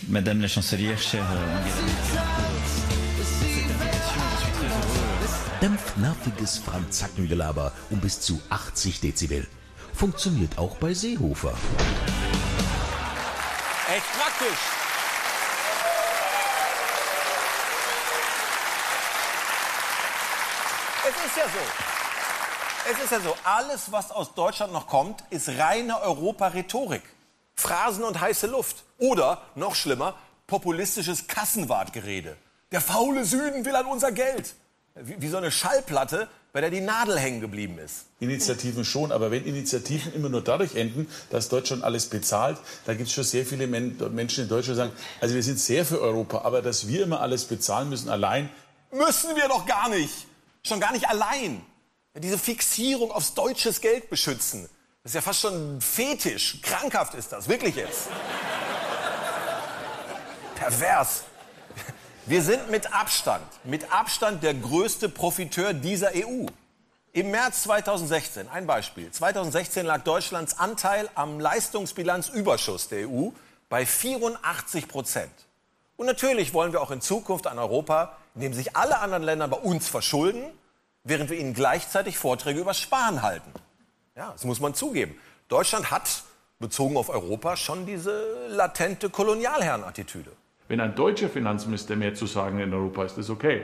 Madame 0.08 0.40
la 0.40 0.48
Chancelière, 0.48 0.98
chère 0.98 1.20
euh, 1.20 1.70
Dämpft 5.62 5.96
nerviges 5.96 6.58
Franzackengelaber 6.58 7.72
um 7.90 8.00
bis 8.00 8.20
zu 8.20 8.40
80 8.50 8.98
Dezibel. 8.98 9.46
Funktioniert 9.94 10.58
auch 10.58 10.74
bei 10.78 10.92
Seehofer. 10.92 11.54
Echt 13.88 14.12
praktisch. 14.18 14.79
Es 21.10 21.26
ist 21.26 21.36
ja 21.36 21.44
so. 21.44 22.92
Es 22.92 23.04
ist 23.04 23.10
ja 23.10 23.20
so, 23.20 23.36
alles, 23.42 23.90
was 23.90 24.12
aus 24.12 24.34
Deutschland 24.34 24.72
noch 24.72 24.86
kommt, 24.86 25.24
ist 25.30 25.48
reine 25.48 26.00
Europa-Rhetorik. 26.00 27.02
Phrasen 27.56 28.04
und 28.04 28.20
heiße 28.20 28.46
Luft. 28.46 28.84
Oder, 28.98 29.42
noch 29.56 29.74
schlimmer, 29.74 30.14
populistisches 30.46 31.26
Kassenwartgerede. 31.26 32.36
Der 32.70 32.80
faule 32.80 33.24
Süden 33.24 33.64
will 33.64 33.74
an 33.74 33.86
unser 33.86 34.12
Geld. 34.12 34.54
Wie, 34.94 35.20
wie 35.20 35.28
so 35.28 35.38
eine 35.38 35.50
Schallplatte, 35.50 36.28
bei 36.52 36.60
der 36.60 36.70
die 36.70 36.80
Nadel 36.80 37.18
hängen 37.18 37.40
geblieben 37.40 37.78
ist. 37.78 38.06
Initiativen 38.20 38.84
schon, 38.84 39.10
aber 39.10 39.32
wenn 39.32 39.44
Initiativen 39.44 40.14
immer 40.14 40.28
nur 40.28 40.42
dadurch 40.42 40.76
enden, 40.76 41.08
dass 41.30 41.48
Deutschland 41.48 41.82
alles 41.82 42.06
bezahlt, 42.06 42.58
da 42.86 42.94
gibt 42.94 43.08
es 43.08 43.14
schon 43.14 43.24
sehr 43.24 43.44
viele 43.44 43.66
Men 43.66 43.96
Menschen 44.14 44.44
in 44.44 44.48
Deutschland, 44.48 44.76
die 44.76 44.82
sagen, 44.82 44.92
also 45.20 45.34
wir 45.34 45.42
sind 45.42 45.58
sehr 45.58 45.84
für 45.84 46.00
Europa, 46.00 46.42
aber 46.42 46.62
dass 46.62 46.86
wir 46.86 47.02
immer 47.02 47.20
alles 47.20 47.46
bezahlen 47.46 47.88
müssen 47.88 48.08
allein. 48.08 48.48
Müssen 48.92 49.34
wir 49.34 49.48
doch 49.48 49.66
gar 49.66 49.88
nicht. 49.88 50.29
Schon 50.62 50.80
gar 50.80 50.92
nicht 50.92 51.08
allein. 51.08 51.64
Diese 52.14 52.38
Fixierung 52.38 53.12
aufs 53.12 53.34
deutsches 53.34 53.80
Geld 53.80 54.10
beschützen. 54.10 54.68
Das 55.02 55.10
ist 55.10 55.14
ja 55.14 55.20
fast 55.20 55.40
schon 55.40 55.80
Fetisch. 55.80 56.60
Krankhaft 56.62 57.14
ist 57.14 57.32
das. 57.32 57.48
Wirklich 57.48 57.76
jetzt. 57.76 58.08
Pervers. 60.56 61.24
Wir 62.26 62.42
sind 62.42 62.70
mit 62.70 62.92
Abstand, 62.92 63.46
mit 63.64 63.90
Abstand 63.90 64.42
der 64.42 64.54
größte 64.54 65.08
Profiteur 65.08 65.72
dieser 65.72 66.12
EU. 66.14 66.46
Im 67.12 67.30
März 67.30 67.62
2016, 67.64 68.48
ein 68.48 68.66
Beispiel. 68.66 69.10
2016 69.10 69.84
lag 69.84 70.02
Deutschlands 70.04 70.58
Anteil 70.58 71.08
am 71.14 71.40
Leistungsbilanzüberschuss 71.40 72.88
der 72.88 73.08
EU 73.08 73.30
bei 73.68 73.84
84 73.84 74.86
Prozent. 74.86 75.32
Und 76.00 76.06
natürlich 76.06 76.54
wollen 76.54 76.72
wir 76.72 76.80
auch 76.80 76.92
in 76.92 77.02
Zukunft 77.02 77.46
ein 77.46 77.58
Europa, 77.58 78.16
in 78.34 78.40
dem 78.40 78.54
sich 78.54 78.74
alle 78.74 79.00
anderen 79.00 79.22
Länder 79.22 79.48
bei 79.48 79.58
uns 79.58 79.86
verschulden, 79.86 80.42
während 81.04 81.28
wir 81.28 81.38
ihnen 81.38 81.52
gleichzeitig 81.52 82.16
Vorträge 82.16 82.58
über 82.58 82.72
Sparen 82.72 83.20
halten. 83.20 83.52
Ja, 84.16 84.32
das 84.32 84.44
muss 84.44 84.60
man 84.60 84.72
zugeben. 84.72 85.14
Deutschland 85.48 85.90
hat, 85.90 86.22
bezogen 86.58 86.96
auf 86.96 87.10
Europa, 87.10 87.54
schon 87.54 87.84
diese 87.84 88.46
latente 88.48 89.10
Kolonialherrenattitüde. 89.10 90.32
Wenn 90.68 90.80
ein 90.80 90.94
deutscher 90.94 91.28
Finanzminister 91.28 91.96
mehr 91.96 92.14
zu 92.14 92.24
sagen 92.24 92.60
in 92.60 92.72
Europa 92.72 93.04
ist, 93.04 93.18
ist 93.18 93.28
okay. 93.28 93.62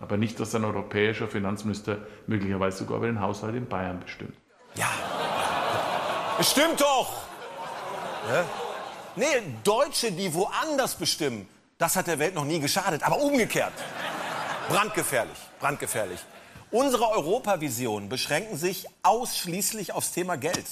Aber 0.00 0.16
nicht, 0.16 0.40
dass 0.40 0.54
ein 0.54 0.64
europäischer 0.64 1.28
Finanzminister 1.28 1.98
möglicherweise 2.26 2.78
sogar 2.78 2.96
über 2.96 3.06
den 3.08 3.20
Haushalt 3.20 3.54
in 3.54 3.68
Bayern 3.68 4.00
bestimmt. 4.00 4.34
Es 6.38 6.52
stimmt 6.52 6.80
doch! 6.80 7.24
Ja? 8.32 8.44
Nee, 9.14 9.42
Deutsche, 9.62 10.10
die 10.10 10.32
woanders 10.32 10.94
bestimmen, 10.94 11.46
das 11.78 11.96
hat 11.96 12.06
der 12.06 12.18
Welt 12.18 12.34
noch 12.34 12.44
nie 12.44 12.60
geschadet. 12.60 13.02
Aber 13.02 13.18
umgekehrt. 13.20 13.72
Brandgefährlich, 14.68 15.38
brandgefährlich. 15.60 16.20
Unsere 16.70 17.08
Europavisionen 17.10 18.08
beschränken 18.08 18.56
sich 18.56 18.86
ausschließlich 19.02 19.92
aufs 19.92 20.12
Thema 20.12 20.36
Geld. 20.36 20.66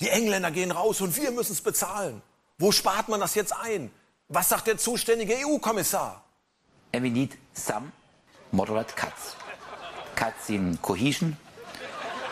Die 0.00 0.08
Engländer 0.08 0.50
gehen 0.50 0.70
raus 0.70 1.00
und 1.00 1.16
wir 1.16 1.30
müssen 1.30 1.52
es 1.52 1.60
bezahlen. 1.60 2.22
Wo 2.58 2.72
spart 2.72 3.08
man 3.08 3.20
das 3.20 3.34
jetzt 3.34 3.54
ein? 3.54 3.90
Was 4.28 4.48
sagt 4.48 4.66
der 4.66 4.78
zuständige 4.78 5.34
EU-Kommissar? 5.46 6.24
And 6.92 7.04
we 7.04 7.10
need 7.10 7.36
some 7.52 7.92
moderate 8.52 8.94
cuts. 8.94 9.36
Cuts 10.14 10.48
in 10.48 10.80
cohesion, 10.80 11.36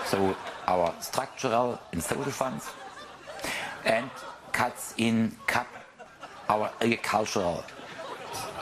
so 0.08 0.34
our 0.68 0.94
structural 1.02 1.78
and 1.92 2.02
social 2.02 2.30
funds, 2.30 2.66
and 3.84 4.08
cuts 4.52 4.94
in 4.96 5.36
CAP, 5.46 5.66
our 6.48 6.70
agricultural 6.80 7.64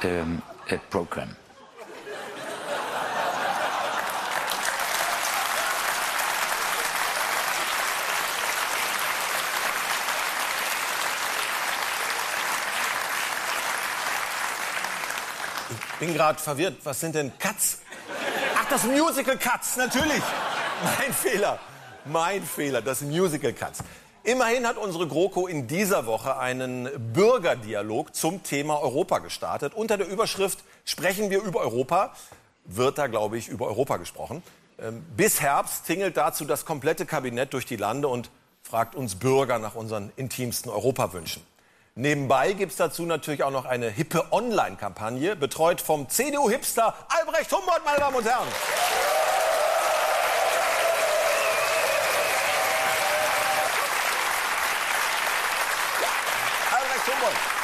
um, 0.04 0.42
uh, 0.70 0.76
program. 0.90 1.36
Bin 15.98 16.14
gerade 16.14 16.38
verwirrt. 16.38 16.78
Was 16.84 17.00
sind 17.00 17.14
denn 17.14 17.30
Cuts? 17.38 17.80
Ach, 18.56 18.64
das 18.70 18.84
Musical 18.84 19.36
Cuts, 19.36 19.76
natürlich. 19.76 20.22
Mein 20.82 21.12
Fehler. 21.12 21.58
Mein 22.06 22.42
Fehler, 22.42 22.80
das 22.80 23.02
Musical 23.02 23.52
Cuts. 23.52 23.80
Immerhin 24.22 24.66
hat 24.66 24.76
unsere 24.76 25.06
GroKo 25.08 25.46
in 25.46 25.66
dieser 25.66 26.06
Woche 26.06 26.36
einen 26.36 26.88
Bürgerdialog 27.12 28.14
zum 28.14 28.42
Thema 28.42 28.80
Europa 28.80 29.18
gestartet. 29.18 29.74
Unter 29.74 29.96
der 29.96 30.08
Überschrift 30.08 30.58
Sprechen 30.90 31.30
wir 31.30 31.40
über 31.42 31.60
Europa 31.60 32.12
wird 32.64 32.98
da, 32.98 33.06
glaube 33.06 33.38
ich, 33.38 33.46
über 33.46 33.68
Europa 33.68 33.96
gesprochen. 33.96 34.42
Ähm, 34.80 35.04
Bis 35.16 35.40
Herbst 35.40 35.86
tingelt 35.86 36.16
dazu 36.16 36.44
das 36.44 36.64
komplette 36.64 37.06
Kabinett 37.06 37.52
durch 37.52 37.64
die 37.64 37.76
Lande 37.76 38.08
und 38.08 38.30
fragt 38.62 38.96
uns 38.96 39.14
Bürger 39.14 39.60
nach 39.60 39.76
unseren 39.76 40.10
intimsten 40.16 40.68
Europawünschen. 40.68 41.44
Nebenbei 41.94 42.54
gibt 42.54 42.72
es 42.72 42.78
dazu 42.78 43.04
natürlich 43.04 43.44
auch 43.44 43.52
noch 43.52 43.66
eine 43.66 43.88
hippe 43.88 44.32
Online-Kampagne, 44.32 45.36
betreut 45.36 45.80
vom 45.80 46.08
CDU-Hipster 46.08 46.94
Albrecht 47.08 47.52
Humboldt, 47.52 47.84
meine 47.84 47.98
Damen 47.98 48.16
und 48.16 48.24
Herren. 48.24 48.48
Albrecht 56.72 57.06
Humboldt. 57.06 57.60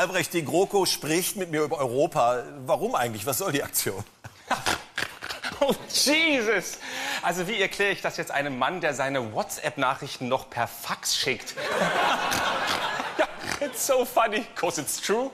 Albrecht, 0.00 0.32
die 0.32 0.42
GroKo 0.42 0.86
spricht 0.86 1.36
mit 1.36 1.50
mir 1.50 1.60
über 1.60 1.76
Europa. 1.76 2.42
Warum 2.64 2.94
eigentlich? 2.94 3.26
Was 3.26 3.36
soll 3.36 3.52
die 3.52 3.62
Aktion? 3.62 4.02
Oh, 5.62 5.74
Jesus! 5.90 6.78
Also 7.20 7.46
wie 7.46 7.60
erkläre 7.60 7.92
ich 7.92 8.00
das 8.00 8.16
jetzt 8.16 8.30
einem 8.30 8.58
Mann, 8.58 8.80
der 8.80 8.94
seine 8.94 9.34
WhatsApp-Nachrichten 9.34 10.26
noch 10.26 10.48
per 10.48 10.66
Fax 10.66 11.14
schickt? 11.14 11.54
ja, 13.18 13.28
It's 13.60 13.86
so 13.86 14.06
funny, 14.06 14.46
cause 14.54 14.80
it's 14.80 14.98
true. 14.98 15.30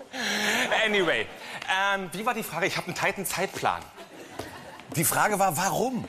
Anyway, 0.84 1.28
ähm, 1.94 2.10
wie 2.12 2.26
war 2.26 2.34
die 2.34 2.42
Frage? 2.42 2.66
Ich 2.66 2.76
habe 2.76 2.88
einen 2.88 2.96
tighten 2.96 3.24
Zeitplan. 3.24 3.80
Die 4.96 5.04
Frage 5.04 5.38
war, 5.38 5.56
warum? 5.56 6.08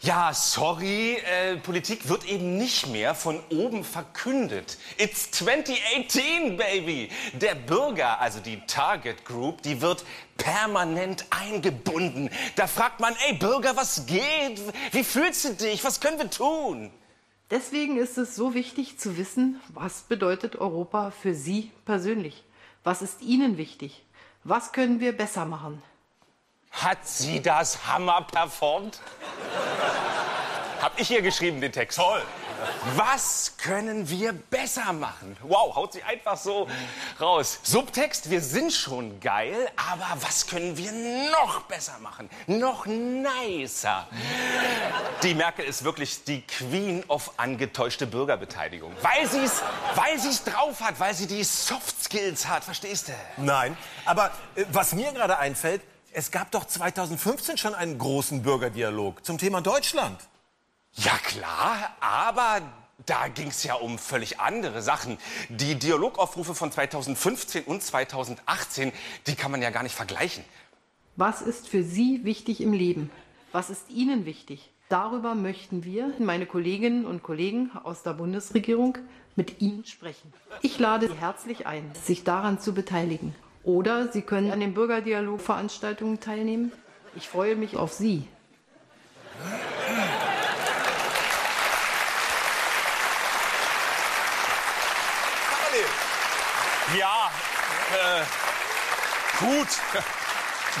Ja, 0.00 0.34
sorry, 0.34 1.14
äh, 1.14 1.56
Politik 1.56 2.08
wird 2.08 2.26
eben 2.26 2.58
nicht 2.58 2.88
mehr 2.88 3.14
von 3.14 3.40
oben 3.50 3.84
verkündet. 3.84 4.76
It's 4.98 5.30
2018, 5.30 6.56
baby. 6.56 7.10
Der 7.32 7.54
Bürger, 7.54 8.20
also 8.20 8.40
die 8.40 8.60
Target 8.66 9.24
Group, 9.24 9.62
die 9.62 9.80
wird 9.80 10.04
permanent 10.36 11.24
eingebunden. 11.30 12.28
Da 12.56 12.66
fragt 12.66 13.00
man, 13.00 13.14
ey 13.28 13.34
Bürger, 13.34 13.76
was 13.76 14.04
geht? 14.06 14.60
Wie 14.92 15.04
fühlst 15.04 15.44
du 15.44 15.54
dich? 15.54 15.84
Was 15.84 16.00
können 16.00 16.18
wir 16.18 16.28
tun? 16.28 16.90
Deswegen 17.50 17.96
ist 17.96 18.18
es 18.18 18.34
so 18.34 18.52
wichtig 18.52 18.98
zu 18.98 19.16
wissen, 19.16 19.60
was 19.68 20.02
bedeutet 20.02 20.56
Europa 20.56 21.12
für 21.12 21.34
Sie 21.34 21.70
persönlich? 21.84 22.42
Was 22.82 23.00
ist 23.00 23.22
Ihnen 23.22 23.56
wichtig? 23.58 24.02
Was 24.42 24.72
können 24.72 24.98
wir 25.00 25.16
besser 25.16 25.46
machen? 25.46 25.82
Hat 26.74 27.06
sie 27.06 27.40
das 27.40 27.86
Hammer 27.86 28.22
performt? 28.22 29.00
Hab 30.80 30.98
ich 30.98 31.10
ihr 31.10 31.22
geschrieben, 31.22 31.60
den 31.60 31.72
Text. 31.72 31.98
Toll. 31.98 32.22
Was 32.96 33.54
können 33.58 34.08
wir 34.08 34.32
besser 34.32 34.92
machen? 34.92 35.36
Wow, 35.42 35.74
haut 35.74 35.92
sie 35.92 36.02
einfach 36.02 36.36
so 36.36 36.68
raus. 37.20 37.60
Subtext, 37.62 38.30
wir 38.30 38.40
sind 38.40 38.72
schon 38.72 39.20
geil, 39.20 39.68
aber 39.76 40.06
was 40.20 40.46
können 40.46 40.76
wir 40.76 40.92
noch 41.30 41.62
besser 41.62 41.98
machen? 42.00 42.30
Noch 42.46 42.86
nicer. 42.86 44.06
Die 45.22 45.34
Merkel 45.34 45.64
ist 45.64 45.84
wirklich 45.84 46.24
die 46.24 46.42
Queen 46.42 47.04
of 47.08 47.32
angetäuschte 47.38 48.06
Bürgerbeteiligung. 48.06 48.92
Weil 49.02 49.28
sie 49.28 49.44
es 49.44 49.62
weil 49.94 50.18
sie's 50.18 50.44
drauf 50.44 50.80
hat, 50.80 50.98
weil 51.00 51.14
sie 51.14 51.26
die 51.26 51.44
Soft 51.44 52.02
Skills 52.02 52.46
hat, 52.48 52.64
verstehst 52.64 53.08
du? 53.08 53.12
Nein, 53.36 53.76
aber 54.04 54.30
äh, 54.54 54.64
was 54.72 54.94
mir 54.94 55.12
gerade 55.12 55.38
einfällt, 55.38 55.82
es 56.12 56.30
gab 56.30 56.50
doch 56.52 56.64
2015 56.64 57.58
schon 57.58 57.74
einen 57.74 57.98
großen 57.98 58.42
Bürgerdialog 58.42 59.24
zum 59.24 59.38
Thema 59.38 59.60
Deutschland. 59.60 60.20
Ja 60.96 61.18
klar, 61.18 61.90
aber 62.00 62.62
da 63.06 63.28
ging 63.28 63.48
es 63.48 63.64
ja 63.64 63.74
um 63.74 63.98
völlig 63.98 64.40
andere 64.40 64.80
Sachen. 64.80 65.18
Die 65.48 65.74
Dialogaufrufe 65.74 66.54
von 66.54 66.70
2015 66.70 67.64
und 67.64 67.82
2018, 67.82 68.92
die 69.26 69.34
kann 69.34 69.50
man 69.50 69.60
ja 69.60 69.70
gar 69.70 69.82
nicht 69.82 69.94
vergleichen. 69.94 70.44
Was 71.16 71.42
ist 71.42 71.68
für 71.68 71.82
Sie 71.82 72.24
wichtig 72.24 72.60
im 72.60 72.72
Leben? 72.72 73.10
Was 73.52 73.70
ist 73.70 73.90
Ihnen 73.90 74.24
wichtig? 74.24 74.70
Darüber 74.88 75.34
möchten 75.34 75.84
wir, 75.84 76.12
meine 76.18 76.46
Kolleginnen 76.46 77.06
und 77.06 77.22
Kollegen 77.22 77.70
aus 77.82 78.02
der 78.02 78.12
Bundesregierung, 78.12 78.98
mit 79.36 79.60
Ihnen 79.60 79.84
sprechen. 79.84 80.32
Ich 80.62 80.78
lade 80.78 81.08
Sie 81.08 81.14
herzlich 81.14 81.66
ein, 81.66 81.90
sich 82.04 82.22
daran 82.22 82.60
zu 82.60 82.74
beteiligen. 82.74 83.34
Oder 83.64 84.12
Sie 84.12 84.22
können 84.22 84.52
an 84.52 84.60
den 84.60 84.74
Bürgerdialogveranstaltungen 84.74 86.20
teilnehmen. 86.20 86.70
Ich 87.16 87.28
freue 87.28 87.56
mich 87.56 87.76
auf 87.76 87.92
Sie. 87.92 88.28
Ja, 96.98 97.30
äh, 97.92 98.24
gut. 99.40 99.68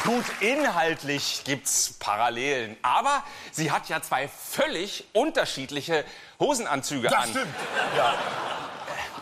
Gut, 0.04 0.24
inhaltlich 0.40 1.42
gibt's 1.44 1.94
Parallelen. 1.98 2.76
Aber 2.82 3.22
sie 3.52 3.70
hat 3.70 3.88
ja 3.88 4.02
zwei 4.02 4.28
völlig 4.28 5.06
unterschiedliche 5.12 6.04
Hosenanzüge 6.40 7.08
Das 7.08 7.24
an. 7.24 7.30
stimmt. 7.30 7.54
Ja. 7.96 8.14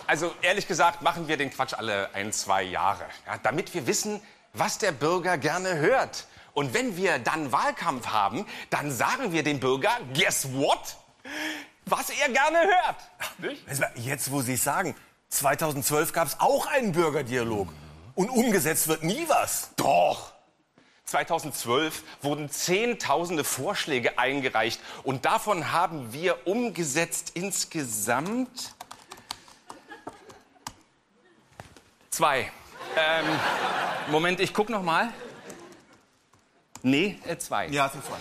Also 0.06 0.34
ehrlich 0.42 0.66
gesagt 0.66 1.02
machen 1.02 1.28
wir 1.28 1.36
den 1.36 1.50
Quatsch 1.50 1.74
alle 1.74 2.10
ein, 2.14 2.32
zwei 2.32 2.62
Jahre. 2.62 3.04
Ja, 3.26 3.38
damit 3.42 3.72
wir 3.74 3.86
wissen, 3.86 4.22
was 4.54 4.78
der 4.78 4.92
Bürger 4.92 5.36
gerne 5.38 5.76
hört. 5.76 6.26
Und 6.54 6.74
wenn 6.74 6.96
wir 6.96 7.18
dann 7.18 7.52
Wahlkampf 7.52 8.08
haben, 8.08 8.46
dann 8.70 8.90
sagen 8.90 9.32
wir 9.32 9.42
dem 9.42 9.60
Bürger, 9.60 9.96
guess 10.14 10.52
what? 10.52 10.96
Was 11.86 12.10
er 12.10 12.28
gerne 12.28 12.58
hört. 12.58 12.96
Nicht? 13.38 13.62
Jetzt, 13.96 14.30
wo 14.30 14.40
Sie 14.42 14.54
es 14.54 14.64
sagen, 14.64 14.94
2012 15.32 16.12
gab 16.12 16.28
es 16.28 16.40
auch 16.40 16.66
einen 16.66 16.92
Bürgerdialog. 16.92 17.68
Und 18.14 18.28
umgesetzt 18.28 18.88
wird 18.88 19.02
nie 19.02 19.24
was. 19.28 19.70
Doch. 19.76 20.32
2012 21.06 22.02
wurden 22.20 22.50
Zehntausende 22.50 23.42
Vorschläge 23.42 24.18
eingereicht 24.18 24.80
und 25.04 25.24
davon 25.24 25.72
haben 25.72 26.12
wir 26.12 26.46
umgesetzt 26.46 27.32
insgesamt 27.34 28.74
zwei. 32.10 32.50
Ähm, 32.96 33.26
Moment, 34.10 34.40
ich 34.40 34.54
guck 34.54 34.68
noch 34.68 34.82
mal. 34.82 35.10
Nee, 36.82 37.16
äh, 37.28 37.36
zwei. 37.36 37.68
Ja, 37.68 37.86
es 37.86 37.92
sind 37.92 38.04
zwei. 38.04 38.16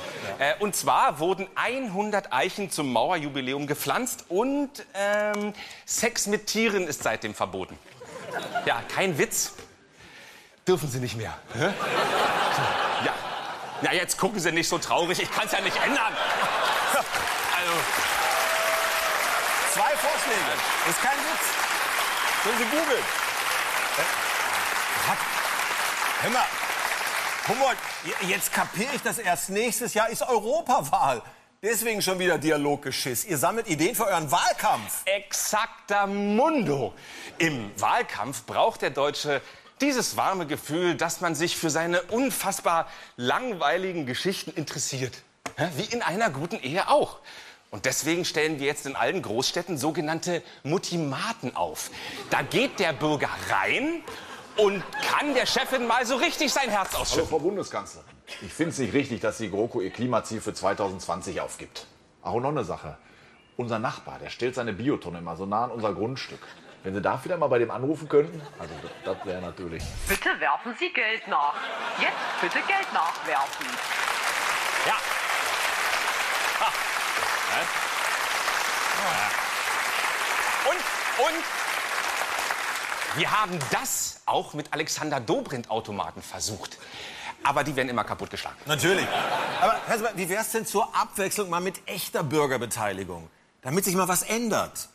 Äh, 0.45 0.55
und 0.59 0.75
zwar 0.75 1.19
wurden 1.19 1.47
100 1.55 2.31
Eichen 2.31 2.69
zum 2.69 2.93
Mauerjubiläum 2.93 3.65
gepflanzt 3.65 4.25
und 4.29 4.69
ähm, 4.93 5.53
Sex 5.85 6.27
mit 6.27 6.47
Tieren 6.47 6.87
ist 6.87 7.03
seitdem 7.03 7.33
verboten. 7.33 7.77
Ja, 8.65 8.81
kein 8.93 9.17
Witz. 9.17 9.53
Dürfen 10.67 10.89
Sie 10.89 10.99
nicht 10.99 11.17
mehr. 11.17 11.35
Hä? 11.53 11.73
Ja. 13.03 13.13
ja, 13.81 13.93
jetzt 13.93 14.17
gucken 14.19 14.39
Sie 14.39 14.51
nicht 14.51 14.69
so 14.69 14.77
traurig. 14.77 15.19
Ich 15.19 15.31
kann 15.31 15.47
es 15.47 15.51
ja 15.51 15.61
nicht 15.61 15.77
ändern. 15.77 16.13
Also, 16.93 17.73
Zwei 19.73 19.95
Vorschläge. 19.95 20.51
Ist 20.89 21.01
kein 21.01 21.17
Witz. 21.17 21.45
Können 22.43 22.57
Sie 22.57 22.65
googeln. 22.65 23.03
Hör 26.21 26.29
mal, 26.29 26.45
Humboldt, 27.47 27.77
jetzt 28.27 28.53
kapiere 28.53 28.93
ich 28.93 29.01
das 29.01 29.17
erst. 29.17 29.49
Nächstes 29.49 29.95
Jahr 29.95 30.09
ist 30.09 30.21
Europawahl. 30.21 31.23
Deswegen 31.63 31.99
schon 32.03 32.19
wieder 32.19 32.37
Dialoggeschiss. 32.37 33.25
Ihr 33.25 33.37
sammelt 33.37 33.67
Ideen 33.67 33.95
für 33.95 34.05
euren 34.05 34.31
Wahlkampf. 34.31 35.01
Exakter 35.05 36.05
Mundo. 36.05 36.93
Im 37.39 37.71
Wahlkampf 37.79 38.45
braucht 38.45 38.83
der 38.83 38.91
Deutsche 38.91 39.41
dieses 39.81 40.17
warme 40.17 40.45
Gefühl, 40.45 40.93
dass 40.93 41.19
man 41.21 41.33
sich 41.33 41.57
für 41.57 41.71
seine 41.71 42.03
unfassbar 42.03 42.87
langweiligen 43.15 44.05
Geschichten 44.05 44.51
interessiert. 44.51 45.23
Wie 45.75 45.85
in 45.85 46.03
einer 46.03 46.29
guten 46.29 46.59
Ehe 46.59 46.89
auch. 46.89 47.19
Und 47.71 47.85
deswegen 47.85 48.23
stellen 48.23 48.59
wir 48.59 48.67
jetzt 48.67 48.85
in 48.85 48.95
allen 48.95 49.23
Großstädten 49.23 49.79
sogenannte 49.79 50.43
Mutimaten 50.61 51.55
auf. 51.55 51.89
Da 52.29 52.43
geht 52.43 52.79
der 52.79 52.93
Bürger 52.93 53.29
rein 53.49 54.03
und 54.57 54.83
kann 55.01 55.33
der 55.33 55.45
Chefin 55.45 55.87
mal 55.87 56.05
so 56.05 56.15
richtig 56.15 56.51
sein 56.51 56.69
Herz 56.69 56.91
Hallo 56.91 57.01
ausschütten. 57.01 57.29
Frau 57.29 57.39
Bundeskanzlerin. 57.39 58.09
Ich 58.41 58.53
finde 58.53 58.71
es 58.71 58.79
nicht 58.79 58.93
richtig, 58.93 59.19
dass 59.21 59.37
die 59.37 59.49
GroKo 59.49 59.81
ihr 59.81 59.91
Klimaziel 59.91 60.41
für 60.41 60.53
2020 60.53 61.41
aufgibt. 61.41 61.85
Auch 62.21 62.39
noch 62.39 62.49
eine 62.49 62.63
Sache. 62.63 62.97
Unser 63.57 63.79
Nachbar, 63.79 64.19
der 64.19 64.29
stellt 64.29 64.55
seine 64.55 64.73
Biotonne 64.73 65.19
immer 65.19 65.35
so 65.35 65.45
nah 65.45 65.65
an 65.65 65.71
unser 65.71 65.93
Grundstück. 65.93 66.39
Wenn 66.83 66.95
Sie 66.95 67.01
da 67.01 67.17
vielleicht 67.17 67.39
mal 67.39 67.47
bei 67.47 67.59
dem 67.59 67.69
anrufen 67.69 68.09
könnten, 68.09 68.41
also 68.57 68.73
das, 68.81 68.91
das 69.17 69.25
wäre 69.25 69.41
natürlich. 69.41 69.83
Bitte 70.07 70.29
werfen 70.39 70.73
Sie 70.79 70.91
Geld 70.91 71.27
nach. 71.27 71.53
Jetzt 71.99 72.41
bitte 72.41 72.65
Geld 72.65 72.91
nachwerfen. 72.91 73.67
Ja. 74.87 74.95
Und, 80.63 80.77
und 81.25 81.43
wir 83.15 83.31
haben 83.31 83.57
das 83.71 84.21
auch 84.25 84.53
mit 84.53 84.71
Alexander 84.73 85.19
Dobrindt-Automaten 85.19 86.21
versucht. 86.21 86.77
Aber 87.43 87.63
die 87.63 87.75
werden 87.75 87.89
immer 87.89 88.03
kaputtgeschlagen. 88.03 88.57
Natürlich. 88.65 89.07
Aber 89.59 89.75
Herr 89.87 90.17
wie 90.17 90.29
wäre 90.29 90.41
es 90.41 90.51
denn 90.51 90.65
zur 90.65 90.95
Abwechslung 90.95 91.49
mal 91.49 91.59
mit 91.59 91.87
echter 91.87 92.23
Bürgerbeteiligung? 92.23 93.29
Damit 93.61 93.85
sich 93.85 93.95
mal 93.95 94.07
was 94.07 94.21
ändert. 94.23 94.89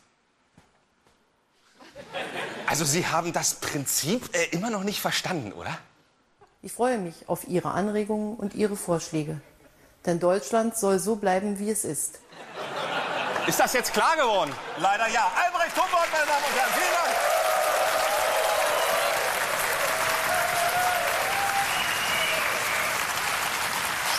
Also 2.65 2.85
Sie 2.85 3.05
haben 3.07 3.33
das 3.33 3.55
Prinzip 3.55 4.29
äh, 4.33 4.45
immer 4.51 4.69
noch 4.69 4.83
nicht 4.83 5.01
verstanden, 5.01 5.53
oder? 5.53 5.77
Ich 6.61 6.71
freue 6.73 6.97
mich 6.97 7.27
auf 7.27 7.47
Ihre 7.47 7.71
Anregungen 7.71 8.35
und 8.35 8.55
Ihre 8.55 8.75
Vorschläge. 8.75 9.39
Denn 10.05 10.19
Deutschland 10.19 10.77
soll 10.77 10.99
so 10.99 11.15
bleiben, 11.15 11.59
wie 11.59 11.69
es 11.69 11.85
ist. 11.85 12.19
Ist 13.45 13.59
das 13.59 13.73
jetzt 13.73 13.93
klar 13.93 14.15
geworden? 14.15 14.51
Leider 14.79 15.07
ja. 15.09 15.31
Albrecht 15.35 15.75
Humboldt, 15.75 16.11
meine 16.11 16.25
Damen 16.25 16.43
und 16.43 16.59
Herren, 16.59 16.71
vielen 16.73 16.93
Dank. 16.93 17.26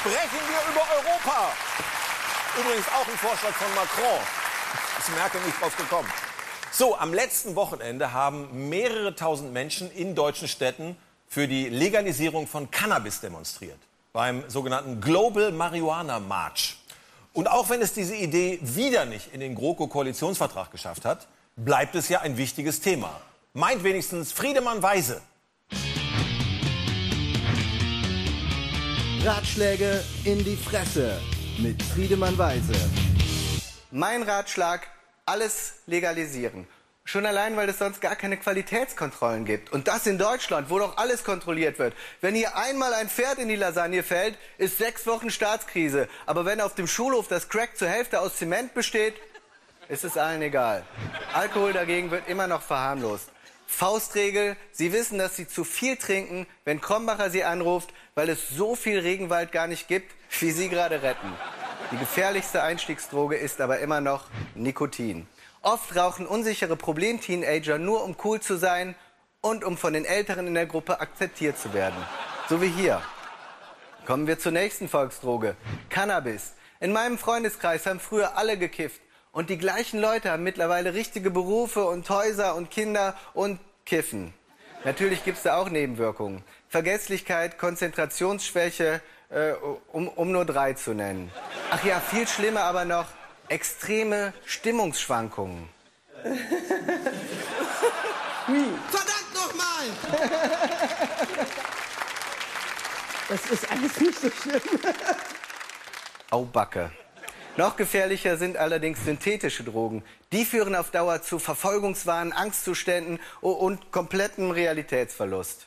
Sprechen 0.09 0.41
wir 0.49 0.73
über 0.73 0.81
Europa. 0.81 1.53
Übrigens 2.59 2.87
auch 2.89 3.07
ein 3.07 3.19
Vorschlag 3.19 3.53
von 3.53 3.75
Macron. 3.75 4.19
Ist 4.99 5.15
Merkel 5.15 5.41
nicht 5.43 5.61
drauf 5.61 5.77
gekommen. 5.77 6.09
So, 6.71 6.97
am 6.97 7.13
letzten 7.13 7.55
Wochenende 7.57 8.15
haben 8.15 8.71
mehrere 8.71 9.15
tausend 9.15 9.53
Menschen 9.53 9.91
in 9.91 10.15
deutschen 10.15 10.49
Städten 10.49 10.97
für 11.27 11.47
die 11.47 11.69
Legalisierung 11.69 12.47
von 12.47 12.71
Cannabis 12.71 13.21
demonstriert. 13.21 13.79
Beim 14.15 14.49
sogenannten 14.49 15.03
Global 15.03 15.53
Marihuana 15.53 16.21
March. 16.21 16.79
Und 17.35 17.47
auch 17.47 17.69
wenn 17.69 17.83
es 17.83 17.93
diese 17.93 18.15
Idee 18.15 18.61
wieder 18.63 19.05
nicht 19.05 19.35
in 19.35 19.41
den 19.41 19.55
GroKo-Koalitionsvertrag 19.55 20.71
geschafft 20.71 21.05
hat, 21.05 21.29
bleibt 21.55 21.95
es 21.95 22.09
ja 22.09 22.23
ein 22.23 22.39
wichtiges 22.39 22.81
Thema. 22.81 23.21
Meint 23.53 23.85
wenigstens 23.85 24.33
Friedemann 24.33 24.83
Weise. 24.83 25.21
Ratschläge 29.25 30.05
in 30.25 30.45
die 30.45 30.57
Fresse 30.57 31.21
mit 31.59 31.83
Friedemann 31.83 32.39
Weise. 32.39 32.73
Mein 33.91 34.23
Ratschlag, 34.23 34.87
alles 35.27 35.75
legalisieren. 35.87 36.69
Schon 37.05 37.27
allein, 37.27 37.57
weil 37.57 37.69
es 37.69 37.79
sonst 37.79 38.01
gar 38.01 38.15
keine 38.15 38.37
Qualitätskontrollen 38.37 39.45
gibt. 39.45 39.73
Und 39.73 39.89
das 39.89 40.07
in 40.07 40.19
Deutschland, 40.19 40.71
wo 40.71 40.79
doch 40.79 40.99
alles 40.99 41.25
kontrolliert 41.25 41.81
wird. 41.81 41.95
Wenn 42.21 42.37
hier 42.37 42.57
einmal 42.57 42.95
ein 42.95 43.09
Pferd 43.09 43.39
in 43.39 43.49
die 43.49 43.57
Lasagne 43.57 44.05
fällt, 44.05 44.37
ist 44.57 44.79
sechs 44.79 45.05
Wochen 45.07 45.31
Staatskrise. 45.31 46.09
Aber 46.27 46.45
wenn 46.45 46.61
auf 46.61 46.77
dem 46.77 46.87
Schulhof 46.87 47.27
das 47.27 47.49
Crack 47.49 47.77
zur 47.77 47.89
Hälfte 47.89 48.21
aus 48.21 48.37
Zement 48.37 48.73
besteht, 48.73 49.15
ist 49.89 50.05
es 50.05 50.17
allen 50.17 50.43
egal. 50.43 50.85
Alkohol 51.35 51.73
dagegen 51.73 52.13
wird 52.13 52.29
immer 52.29 52.47
noch 52.47 52.63
verharmlost. 52.63 53.31
Faustregel, 53.71 54.57
Sie 54.73 54.93
wissen, 54.93 55.19
dass 55.19 55.37
Sie 55.37 55.47
zu 55.47 55.63
viel 55.63 55.97
trinken, 55.97 56.47
wenn 56.65 56.81
Krombacher 56.81 57.31
Sie 57.31 57.45
anruft, 57.45 57.91
weil 58.15 58.31
es 58.31 58.49
so 58.49 58.75
viel 58.75 58.99
Regenwald 58.99 59.53
gar 59.53 59.69
nicht 59.69 59.87
gibt, 59.87 60.11
wie 60.41 60.51
Sie 60.51 60.69
gerade 60.69 61.03
retten. 61.03 61.33
Die 61.93 61.99
gefährlichste 61.99 62.63
Einstiegsdroge 62.63 63.37
ist 63.37 63.61
aber 63.61 63.79
immer 63.79 64.01
noch 64.01 64.25
Nikotin. 64.55 65.29
Oft 65.61 65.95
rauchen 65.95 66.27
unsichere 66.27 66.77
Problem-Teenager 66.77 67.79
nur, 67.79 68.03
um 68.03 68.17
cool 68.25 68.41
zu 68.41 68.57
sein 68.57 68.97
und 69.43 69.65
um 69.65 69.77
von 69.77 69.93
den 69.93 70.07
Älteren 70.07 70.47
in 70.47 70.55
der 70.55 70.67
Gruppe 70.67 71.01
akzeptiert 71.01 71.59
zu 71.59 71.73
werden. 71.75 71.97
So 72.49 72.61
wie 72.63 72.69
hier. 72.69 73.03
Kommen 74.07 74.27
wir 74.27 74.39
zur 74.39 74.53
nächsten 74.53 74.89
Volksdroge. 74.89 75.57
Cannabis. 75.91 76.55
In 76.81 76.93
meinem 76.93 77.19
Freundeskreis 77.19 77.87
haben 77.87 78.01
früher 78.01 78.37
alle 78.39 78.57
gekifft. 78.57 79.03
Und 79.39 79.49
die 79.51 79.57
gleichen 79.57 80.01
Leute 80.01 80.33
haben 80.33 80.43
mittlerweile 80.43 80.95
richtige 80.95 81.31
Berufe 81.31 81.85
und 81.85 82.11
Häuser 82.11 82.57
und 82.57 82.73
Kinder 82.73 83.15
und 83.35 83.61
kiffen. 83.87 84.35
Natürlich 84.83 85.25
gibt 85.25 85.37
es 85.37 85.45
da 85.45 85.59
auch 85.59 85.71
Nebenwirkungen. 85.71 86.43
Vergesslichkeit, 86.69 87.57
Konzentrationsschwäche, 87.57 89.01
äh, 89.31 89.53
um, 89.93 90.09
um 90.09 90.33
nur 90.33 90.45
drei 90.45 90.73
zu 90.73 90.93
nennen. 90.93 91.31
Ach 91.71 91.85
ja, 91.85 92.01
viel 92.01 92.27
schlimmer 92.27 92.63
aber 92.63 92.85
noch, 92.85 93.07
extreme 93.49 94.33
Stimmungsschwankungen. 94.45 95.69
Verdammt 96.25 97.05
nochmal! 99.35 99.87
Das 103.29 103.51
ist 103.53 103.71
alles 103.71 104.01
nicht 104.01 104.19
so 104.19 104.31
schlimm. 104.31 104.63
Au 106.33 106.43
Backe. 106.43 106.91
Noch 107.59 107.75
gefährlicher 107.75 108.37
sind 108.37 108.57
allerdings 108.57 109.05
synthetische 109.05 109.65
Drogen. 109.65 110.05
Die 110.31 110.45
führen 110.45 110.77
auf 110.77 110.93
Dauer 110.93 111.23
zu 111.23 111.41
Verfolgungswahn, 111.41 112.31
Angstzuständen 112.31 113.19
und 113.41 113.91
komplettem 113.91 114.53
Realitätsverlust. 114.53 115.67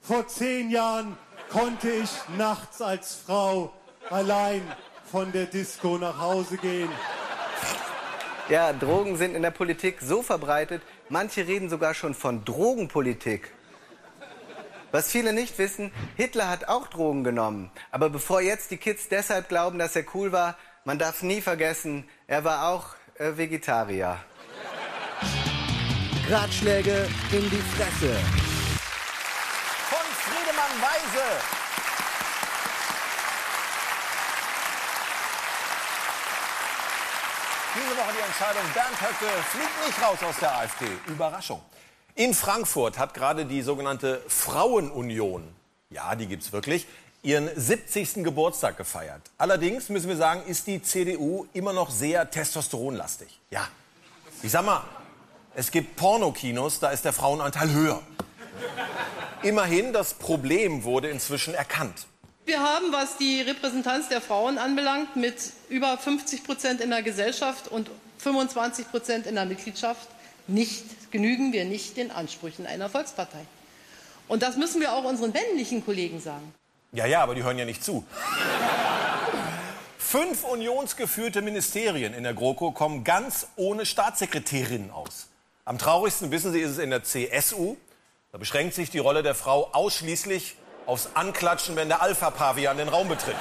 Vor 0.00 0.26
zehn 0.26 0.70
Jahren 0.70 1.18
konnte 1.50 1.90
ich 1.90 2.08
nachts 2.38 2.80
als 2.80 3.16
Frau 3.26 3.74
allein 4.08 4.62
von 5.12 5.30
der 5.30 5.44
Disco 5.44 5.98
nach 5.98 6.18
Hause 6.18 6.56
gehen. 6.56 6.88
Ja, 8.48 8.72
Drogen 8.72 9.18
sind 9.18 9.34
in 9.34 9.42
der 9.42 9.50
Politik 9.50 9.98
so 10.00 10.22
verbreitet, 10.22 10.80
manche 11.10 11.46
reden 11.46 11.68
sogar 11.68 11.92
schon 11.92 12.14
von 12.14 12.42
Drogenpolitik. 12.46 13.52
Was 14.92 15.10
viele 15.10 15.34
nicht 15.34 15.58
wissen, 15.58 15.92
Hitler 16.16 16.48
hat 16.48 16.68
auch 16.68 16.86
Drogen 16.86 17.22
genommen. 17.22 17.70
Aber 17.90 18.08
bevor 18.08 18.40
jetzt 18.40 18.70
die 18.70 18.78
Kids 18.78 19.08
deshalb 19.10 19.50
glauben, 19.50 19.78
dass 19.78 19.94
er 19.94 20.06
cool 20.14 20.32
war, 20.32 20.56
man 20.84 20.98
darf 20.98 21.22
nie 21.22 21.40
vergessen, 21.40 22.08
er 22.26 22.44
war 22.44 22.68
auch 22.68 22.94
äh, 23.18 23.36
Vegetarier. 23.36 24.18
Ratschläge 26.28 27.08
in 27.32 27.48
die 27.50 27.62
Fresse. 27.74 28.14
Von 29.88 30.06
Friedemann 30.12 30.82
Weise. 30.82 31.58
Diese 37.74 37.96
Woche 37.96 38.12
die 38.16 38.24
Entscheidung, 38.26 38.62
Bernd 38.74 39.00
Höcke 39.00 39.42
fliegt 39.50 39.86
nicht 39.86 40.02
raus 40.02 40.18
aus 40.22 40.36
der 40.40 40.54
AfD. 40.54 40.86
Überraschung. 41.06 41.62
In 42.14 42.34
Frankfurt 42.34 42.98
hat 42.98 43.14
gerade 43.14 43.46
die 43.46 43.62
sogenannte 43.62 44.22
Frauenunion, 44.26 45.54
ja, 45.90 46.16
die 46.16 46.26
gibt's 46.26 46.52
wirklich, 46.52 46.86
ihren 47.22 47.48
70. 47.54 48.24
Geburtstag 48.24 48.76
gefeiert. 48.76 49.22
Allerdings 49.38 49.88
müssen 49.88 50.08
wir 50.08 50.16
sagen, 50.16 50.42
ist 50.46 50.66
die 50.66 50.82
CDU 50.82 51.46
immer 51.52 51.72
noch 51.72 51.90
sehr 51.90 52.30
testosteronlastig. 52.30 53.28
Ja, 53.50 53.68
ich 54.42 54.50
sag 54.50 54.64
mal, 54.64 54.84
es 55.54 55.70
gibt 55.70 55.96
Pornokinos, 55.96 56.78
da 56.78 56.90
ist 56.90 57.04
der 57.04 57.12
Frauenanteil 57.12 57.72
höher. 57.72 58.02
Immerhin, 59.42 59.92
das 59.92 60.14
Problem 60.14 60.84
wurde 60.84 61.08
inzwischen 61.08 61.54
erkannt. 61.54 62.06
Wir 62.44 62.60
haben, 62.60 62.92
was 62.92 63.16
die 63.18 63.42
Repräsentanz 63.42 64.08
der 64.08 64.20
Frauen 64.20 64.58
anbelangt, 64.58 65.16
mit 65.16 65.34
über 65.68 65.98
50 65.98 66.44
Prozent 66.44 66.80
in 66.80 66.90
der 66.90 67.02
Gesellschaft 67.02 67.68
und 67.68 67.90
25 68.18 68.90
Prozent 68.90 69.26
in 69.26 69.34
der 69.34 69.44
Mitgliedschaft 69.44 70.08
nicht 70.46 71.10
genügen 71.10 71.52
wir 71.52 71.64
nicht 71.64 71.96
den 71.96 72.10
Ansprüchen 72.10 72.66
einer 72.66 72.88
Volkspartei. 72.88 73.44
Und 74.28 74.42
das 74.42 74.56
müssen 74.56 74.80
wir 74.80 74.92
auch 74.92 75.04
unseren 75.04 75.32
männlichen 75.32 75.84
Kollegen 75.84 76.20
sagen. 76.20 76.54
Ja, 76.92 77.06
ja, 77.06 77.22
aber 77.22 77.34
die 77.34 77.42
hören 77.42 77.58
ja 77.58 77.64
nicht 77.64 77.84
zu. 77.84 78.06
Fünf 79.98 80.44
unionsgeführte 80.44 81.42
Ministerien 81.42 82.14
in 82.14 82.22
der 82.22 82.32
GroKo 82.32 82.72
kommen 82.72 83.04
ganz 83.04 83.48
ohne 83.56 83.84
Staatssekretärinnen 83.84 84.90
aus. 84.90 85.28
Am 85.66 85.76
traurigsten, 85.76 86.30
wissen 86.30 86.50
Sie, 86.50 86.60
ist 86.60 86.70
es 86.70 86.78
in 86.78 86.88
der 86.88 87.04
CSU. 87.04 87.76
Da 88.32 88.38
beschränkt 88.38 88.72
sich 88.72 88.88
die 88.88 88.98
Rolle 88.98 89.22
der 89.22 89.34
Frau 89.34 89.68
ausschließlich 89.72 90.56
aufs 90.86 91.10
Anklatschen, 91.12 91.76
wenn 91.76 91.88
der 91.88 92.00
Alpha-Pavian 92.00 92.78
den 92.78 92.88
Raum 92.88 93.08
betritt. 93.08 93.36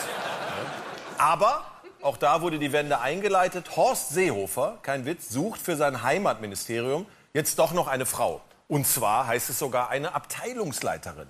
Aber 1.18 1.64
auch 2.02 2.18
da 2.18 2.42
wurde 2.42 2.60
die 2.60 2.74
Wende 2.74 3.00
eingeleitet. 3.00 3.78
Horst 3.78 4.10
Seehofer, 4.10 4.78
kein 4.82 5.06
Witz, 5.06 5.30
sucht 5.30 5.62
für 5.62 5.78
sein 5.78 6.04
Heimatministerium 6.04 7.06
jetzt 7.34 7.60
doch 7.60 7.72
noch 7.72 7.88
eine 7.88 8.06
Frau. 8.06 8.42
Und 8.68 8.86
zwar 8.86 9.28
heißt 9.28 9.50
es 9.50 9.58
sogar 9.58 9.90
eine 9.90 10.14
Abteilungsleiterin. 10.14 11.30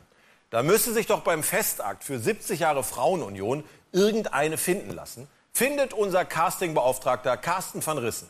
Da 0.50 0.64
müsste 0.64 0.94
sich 0.94 1.08
doch 1.08 1.22
beim 1.22 1.44
Festakt 1.44 2.06
für 2.06 2.20
70 2.20 2.62
Jahre 2.62 2.82
Frauenunion 2.82 3.66
irgendeine 3.92 4.58
finden 4.58 4.92
lassen. 4.92 5.28
Findet 5.52 5.94
unser 5.94 6.24
Castingbeauftragter 6.24 7.36
Carsten 7.36 7.86
van 7.86 7.98
Rissen. 7.98 8.30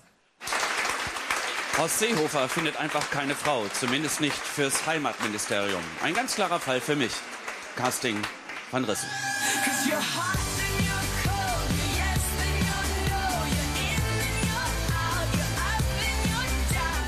Horst 1.78 2.00
Seehofer 2.00 2.50
findet 2.50 2.78
einfach 2.78 3.12
keine 3.12 3.36
Frau, 3.36 3.66
zumindest 3.80 4.20
nicht 4.20 4.36
fürs 4.36 4.88
Heimatministerium. 4.88 5.84
Ein 6.02 6.16
ganz 6.16 6.34
klarer 6.34 6.60
Fall 6.60 6.82
für 6.82 6.96
mich. 6.96 7.12
Casting 7.76 8.20
van 8.72 8.84
Rissen. 8.86 9.08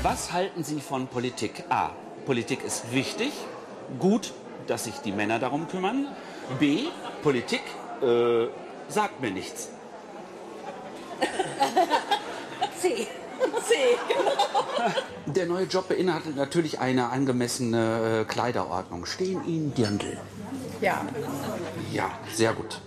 Was 0.02 0.32
halten 0.32 0.62
Sie 0.62 0.80
von 0.80 1.08
Politik? 1.08 1.64
A. 1.68 1.90
Politik 2.26 2.62
ist 2.62 2.92
wichtig. 2.92 3.32
Gut, 3.98 4.32
dass 4.70 4.84
sich 4.84 4.94
die 5.00 5.12
Männer 5.12 5.38
darum 5.38 5.68
kümmern. 5.68 6.06
B. 6.58 6.84
Politik 7.22 7.62
äh, 8.02 8.46
sagt 8.88 9.20
mir 9.20 9.30
nichts. 9.30 9.68
C. 12.80 13.06
C, 13.66 13.74
genau. 14.08 14.92
Der 15.26 15.46
neue 15.46 15.64
Job 15.64 15.88
beinhaltet 15.88 16.36
natürlich 16.36 16.78
eine 16.78 17.10
angemessene 17.10 18.20
äh, 18.20 18.24
Kleiderordnung. 18.24 19.06
Stehen 19.06 19.44
Ihnen 19.46 19.74
Dirndl? 19.74 20.18
Ja. 20.80 21.04
Ja, 21.92 22.10
sehr 22.34 22.52
gut. 22.52 22.80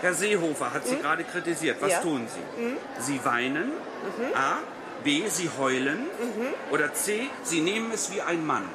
Herr 0.00 0.14
Seehofer 0.14 0.72
hat 0.72 0.86
Sie 0.86 0.96
Hm? 0.96 1.02
gerade 1.02 1.24
kritisiert. 1.24 1.76
Was 1.80 1.92
Ja. 1.92 2.00
tun 2.00 2.26
Sie? 2.28 2.62
Hm? 2.62 2.76
Sie 2.98 3.24
weinen. 3.24 3.68
Mhm. 3.68 4.34
A. 4.34 4.58
B. 5.04 5.22
Sie 5.28 5.48
heulen. 5.58 5.98
Mhm. 6.20 6.72
Oder 6.72 6.92
C. 6.94 7.28
Sie 7.44 7.60
nehmen 7.60 7.90
es 7.92 8.12
wie 8.12 8.20
ein 8.20 8.44
Mann. 8.44 8.68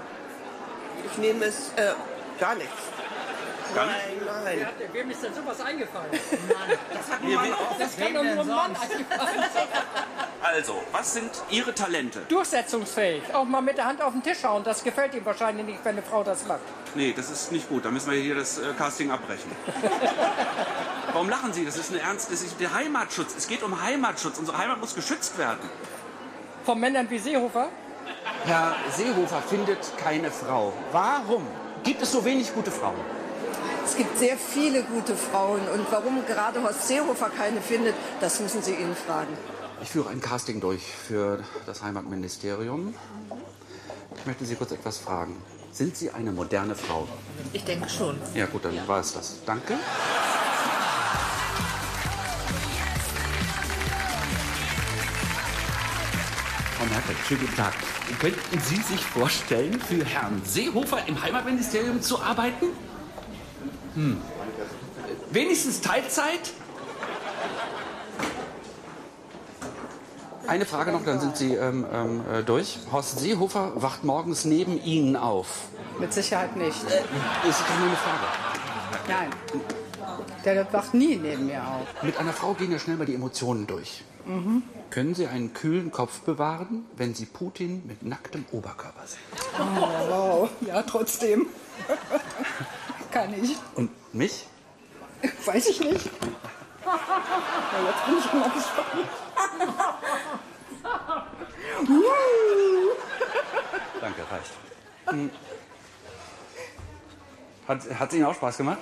Ich 1.11 1.17
nehme 1.17 1.45
es 1.45 1.71
äh, 1.75 1.91
gar 2.39 2.55
nichts. 2.55 2.73
Gar 3.75 3.85
nein, 3.85 3.95
nicht? 4.45 4.65
nein. 4.65 4.67
Wem 4.93 5.11
ist 5.11 5.23
denn 5.23 5.33
sowas 5.33 5.59
eingefallen? 5.61 6.09
Mann, 6.47 6.77
das 6.93 7.11
hat 7.11 7.23
nur 7.23 7.35
Mann 7.35 7.53
auch. 7.53 7.77
Das 7.77 7.97
kann 7.97 8.13
doch 8.13 8.23
nur 8.23 8.31
ein 8.31 8.47
Mann 8.47 8.75
eingefallen 8.75 9.43
Also, 10.41 10.83
was 10.91 11.13
sind 11.13 11.31
Ihre 11.49 11.73
Talente? 11.73 12.21
Durchsetzungsfähig. 12.29 13.33
Auch 13.33 13.43
mal 13.43 13.61
mit 13.61 13.77
der 13.77 13.85
Hand 13.85 14.01
auf 14.01 14.13
den 14.13 14.23
Tisch 14.23 14.43
hauen. 14.43 14.63
Das 14.63 14.83
gefällt 14.83 15.13
ihm 15.15 15.25
wahrscheinlich 15.25 15.65
nicht, 15.65 15.79
wenn 15.83 15.97
eine 15.97 16.01
Frau 16.01 16.23
das 16.23 16.45
macht. 16.45 16.61
Nee, 16.95 17.13
das 17.15 17.29
ist 17.29 17.51
nicht 17.51 17.67
gut. 17.67 17.85
Da 17.85 17.91
müssen 17.91 18.09
wir 18.11 18.17
hier 18.19 18.35
das 18.35 18.57
äh, 18.57 18.73
Casting 18.77 19.11
abbrechen. 19.11 19.51
Warum 21.11 21.29
lachen 21.29 21.51
Sie? 21.53 21.65
Das 21.65 21.77
ist 21.77 21.91
eine 21.91 22.01
ernst. 22.01 22.31
Das 22.31 22.41
ist 22.41 22.59
der 22.59 22.73
Heimatschutz. 22.73 23.35
Es 23.38 23.47
geht 23.47 23.63
um 23.63 23.81
Heimatschutz. 23.81 24.38
Unsere 24.39 24.57
Heimat 24.57 24.79
muss 24.79 24.95
geschützt 24.95 25.38
werden. 25.38 25.69
Von 26.65 26.79
Männern 26.79 27.09
wie 27.09 27.19
Seehofer? 27.19 27.69
Herr 28.45 28.75
Seehofer 28.95 29.41
findet 29.41 29.79
keine 29.97 30.31
Frau. 30.31 30.73
Warum 30.91 31.45
gibt 31.88 32.01
es 32.01 32.11
so 32.11 32.23
wenig 32.25 32.53
gute 32.53 32.69
Frauen? 32.69 32.99
Es 33.85 33.95
gibt 33.95 34.19
sehr 34.19 34.35
viele 34.38 34.83
gute 34.83 35.15
Frauen 35.15 35.61
und 35.73 35.89
warum 35.89 36.25
gerade 36.27 36.61
Horst 36.61 36.85
Seehofer 36.85 37.29
keine 37.29 37.61
findet, 37.61 37.95
das 38.19 38.41
müssen 38.41 38.61
Sie 38.61 38.73
ihn 38.73 38.93
fragen. 38.93 39.33
Ich 39.81 39.89
führe 39.89 40.09
ein 40.09 40.19
Casting 40.19 40.59
durch 40.59 40.83
für 40.83 41.39
das 41.65 41.83
Heimatministerium. 41.83 42.93
Ich 44.17 44.25
möchte 44.25 44.43
Sie 44.43 44.55
kurz 44.55 44.71
etwas 44.71 44.97
fragen. 44.97 45.41
Sind 45.71 45.95
Sie 45.95 46.11
eine 46.11 46.33
moderne 46.33 46.75
Frau? 46.75 47.07
Ich 47.53 47.63
denke 47.63 47.88
schon. 47.88 48.17
Ja 48.35 48.47
gut, 48.47 48.65
dann 48.65 48.75
war 48.88 48.99
es 48.99 49.13
das. 49.13 49.38
Danke. 49.45 49.75
Merkel, 56.97 57.15
schönen 57.27 57.41
guten 57.41 57.55
Tag. 57.55 57.73
Könnten 58.19 58.59
Sie 58.59 58.77
sich 58.77 59.05
vorstellen, 59.05 59.79
für 59.79 60.03
Herrn 60.03 60.41
Seehofer 60.43 60.97
im 61.05 61.21
Heimatministerium 61.21 62.01
zu 62.01 62.19
arbeiten? 62.19 62.69
Hm. 63.93 64.19
Wenigstens 65.29 65.81
Teilzeit? 65.81 66.53
Eine 70.47 70.65
Frage 70.65 70.91
noch, 70.91 71.05
dann 71.05 71.19
sind 71.19 71.37
Sie 71.37 71.53
ähm, 71.53 71.85
ähm, 71.93 72.21
äh, 72.33 72.41
durch. 72.41 72.79
Horst 72.91 73.19
Seehofer 73.19 73.73
wacht 73.75 74.03
morgens 74.03 74.45
neben 74.45 74.83
Ihnen 74.83 75.15
auf. 75.15 75.65
Mit 75.99 76.11
Sicherheit 76.11 76.55
nicht. 76.55 76.83
Äh, 76.85 77.47
ist 77.47 77.61
doch 77.61 77.77
nur 77.77 77.89
eine 77.89 77.97
Frage. 77.97 78.25
Nein. 79.07 79.29
Der 80.43 80.73
wacht 80.73 80.95
nie 80.95 81.15
neben 81.17 81.45
mir 81.45 81.61
auf. 81.61 82.03
Mit 82.03 82.17
einer 82.17 82.33
Frau 82.33 82.55
gehen 82.55 82.71
ja 82.71 82.79
schnell 82.79 82.97
mal 82.97 83.05
die 83.05 83.13
Emotionen 83.13 83.67
durch. 83.67 84.03
Mhm. 84.25 84.63
Können 84.89 85.15
Sie 85.15 85.27
einen 85.27 85.53
kühlen 85.53 85.91
Kopf 85.91 86.21
bewahren, 86.21 86.85
wenn 86.95 87.13
Sie 87.13 87.25
Putin 87.25 87.85
mit 87.85 88.03
nacktem 88.03 88.45
Oberkörper 88.51 89.05
sehen? 89.05 89.19
Oh, 89.59 90.09
wow. 90.09 90.49
Ja, 90.61 90.81
trotzdem. 90.83 91.47
Kann 93.11 93.33
ich. 93.33 93.55
Und 93.75 93.91
mich? 94.13 94.47
Weiß 95.45 95.67
ich 95.67 95.79
nicht. 95.79 96.09
Na, 96.85 96.93
jetzt 97.85 98.05
bin 98.05 98.17
ich 98.17 98.33
mal 98.33 98.49
gespannt. 98.49 99.09
Danke, 104.01 104.21
reicht. 104.31 104.51
Hm. 105.07 105.31
Hat 107.67 108.07
es 108.09 108.13
Ihnen 108.13 108.25
auch 108.25 108.35
Spaß 108.35 108.57
gemacht? 108.57 108.79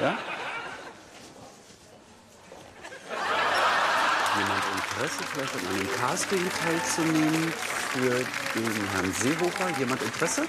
Ja? 0.00 0.16
Jemand 4.38 4.62
Interesse, 5.00 5.24
vielleicht 5.32 5.54
an 5.54 5.66
einem 5.74 5.88
Casting 5.98 6.50
teilzunehmen 6.62 7.52
für 7.92 8.10
den 8.54 8.88
Herrn 8.92 9.14
Seehofer? 9.14 9.70
Jemand 9.78 10.02
Interesse? 10.02 10.42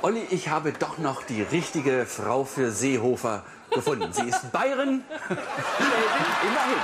Olli, 0.00 0.24
ich 0.30 0.48
habe 0.48 0.72
doch 0.72 0.98
noch 0.98 1.24
die 1.24 1.42
richtige 1.42 2.06
Frau 2.06 2.44
für 2.44 2.70
Seehofer 2.70 3.42
gefunden. 3.72 4.12
Sie 4.12 4.28
ist 4.28 4.52
Bayerin. 4.52 5.02
Immerhin. 5.28 6.78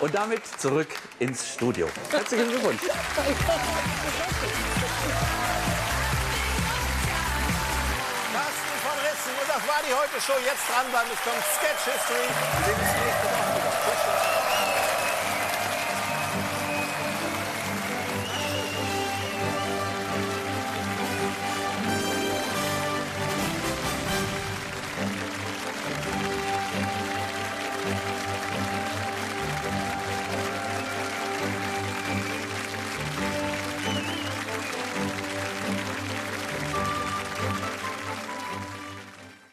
Und 0.00 0.12
damit 0.12 0.42
zurück 0.58 0.88
ins 1.20 1.48
Studio. 1.48 1.88
Herzlichen 2.10 2.48
Glückwunsch. 2.48 2.82
Das 9.46 9.66
war 9.66 9.80
die 9.86 9.94
Heute 9.94 10.20
Show. 10.20 10.32
Jetzt 10.44 10.68
dranbleiben, 10.68 11.10
es 11.14 11.22
kommt 11.22 11.44
Sketch 11.56 11.84
History. 11.84 12.26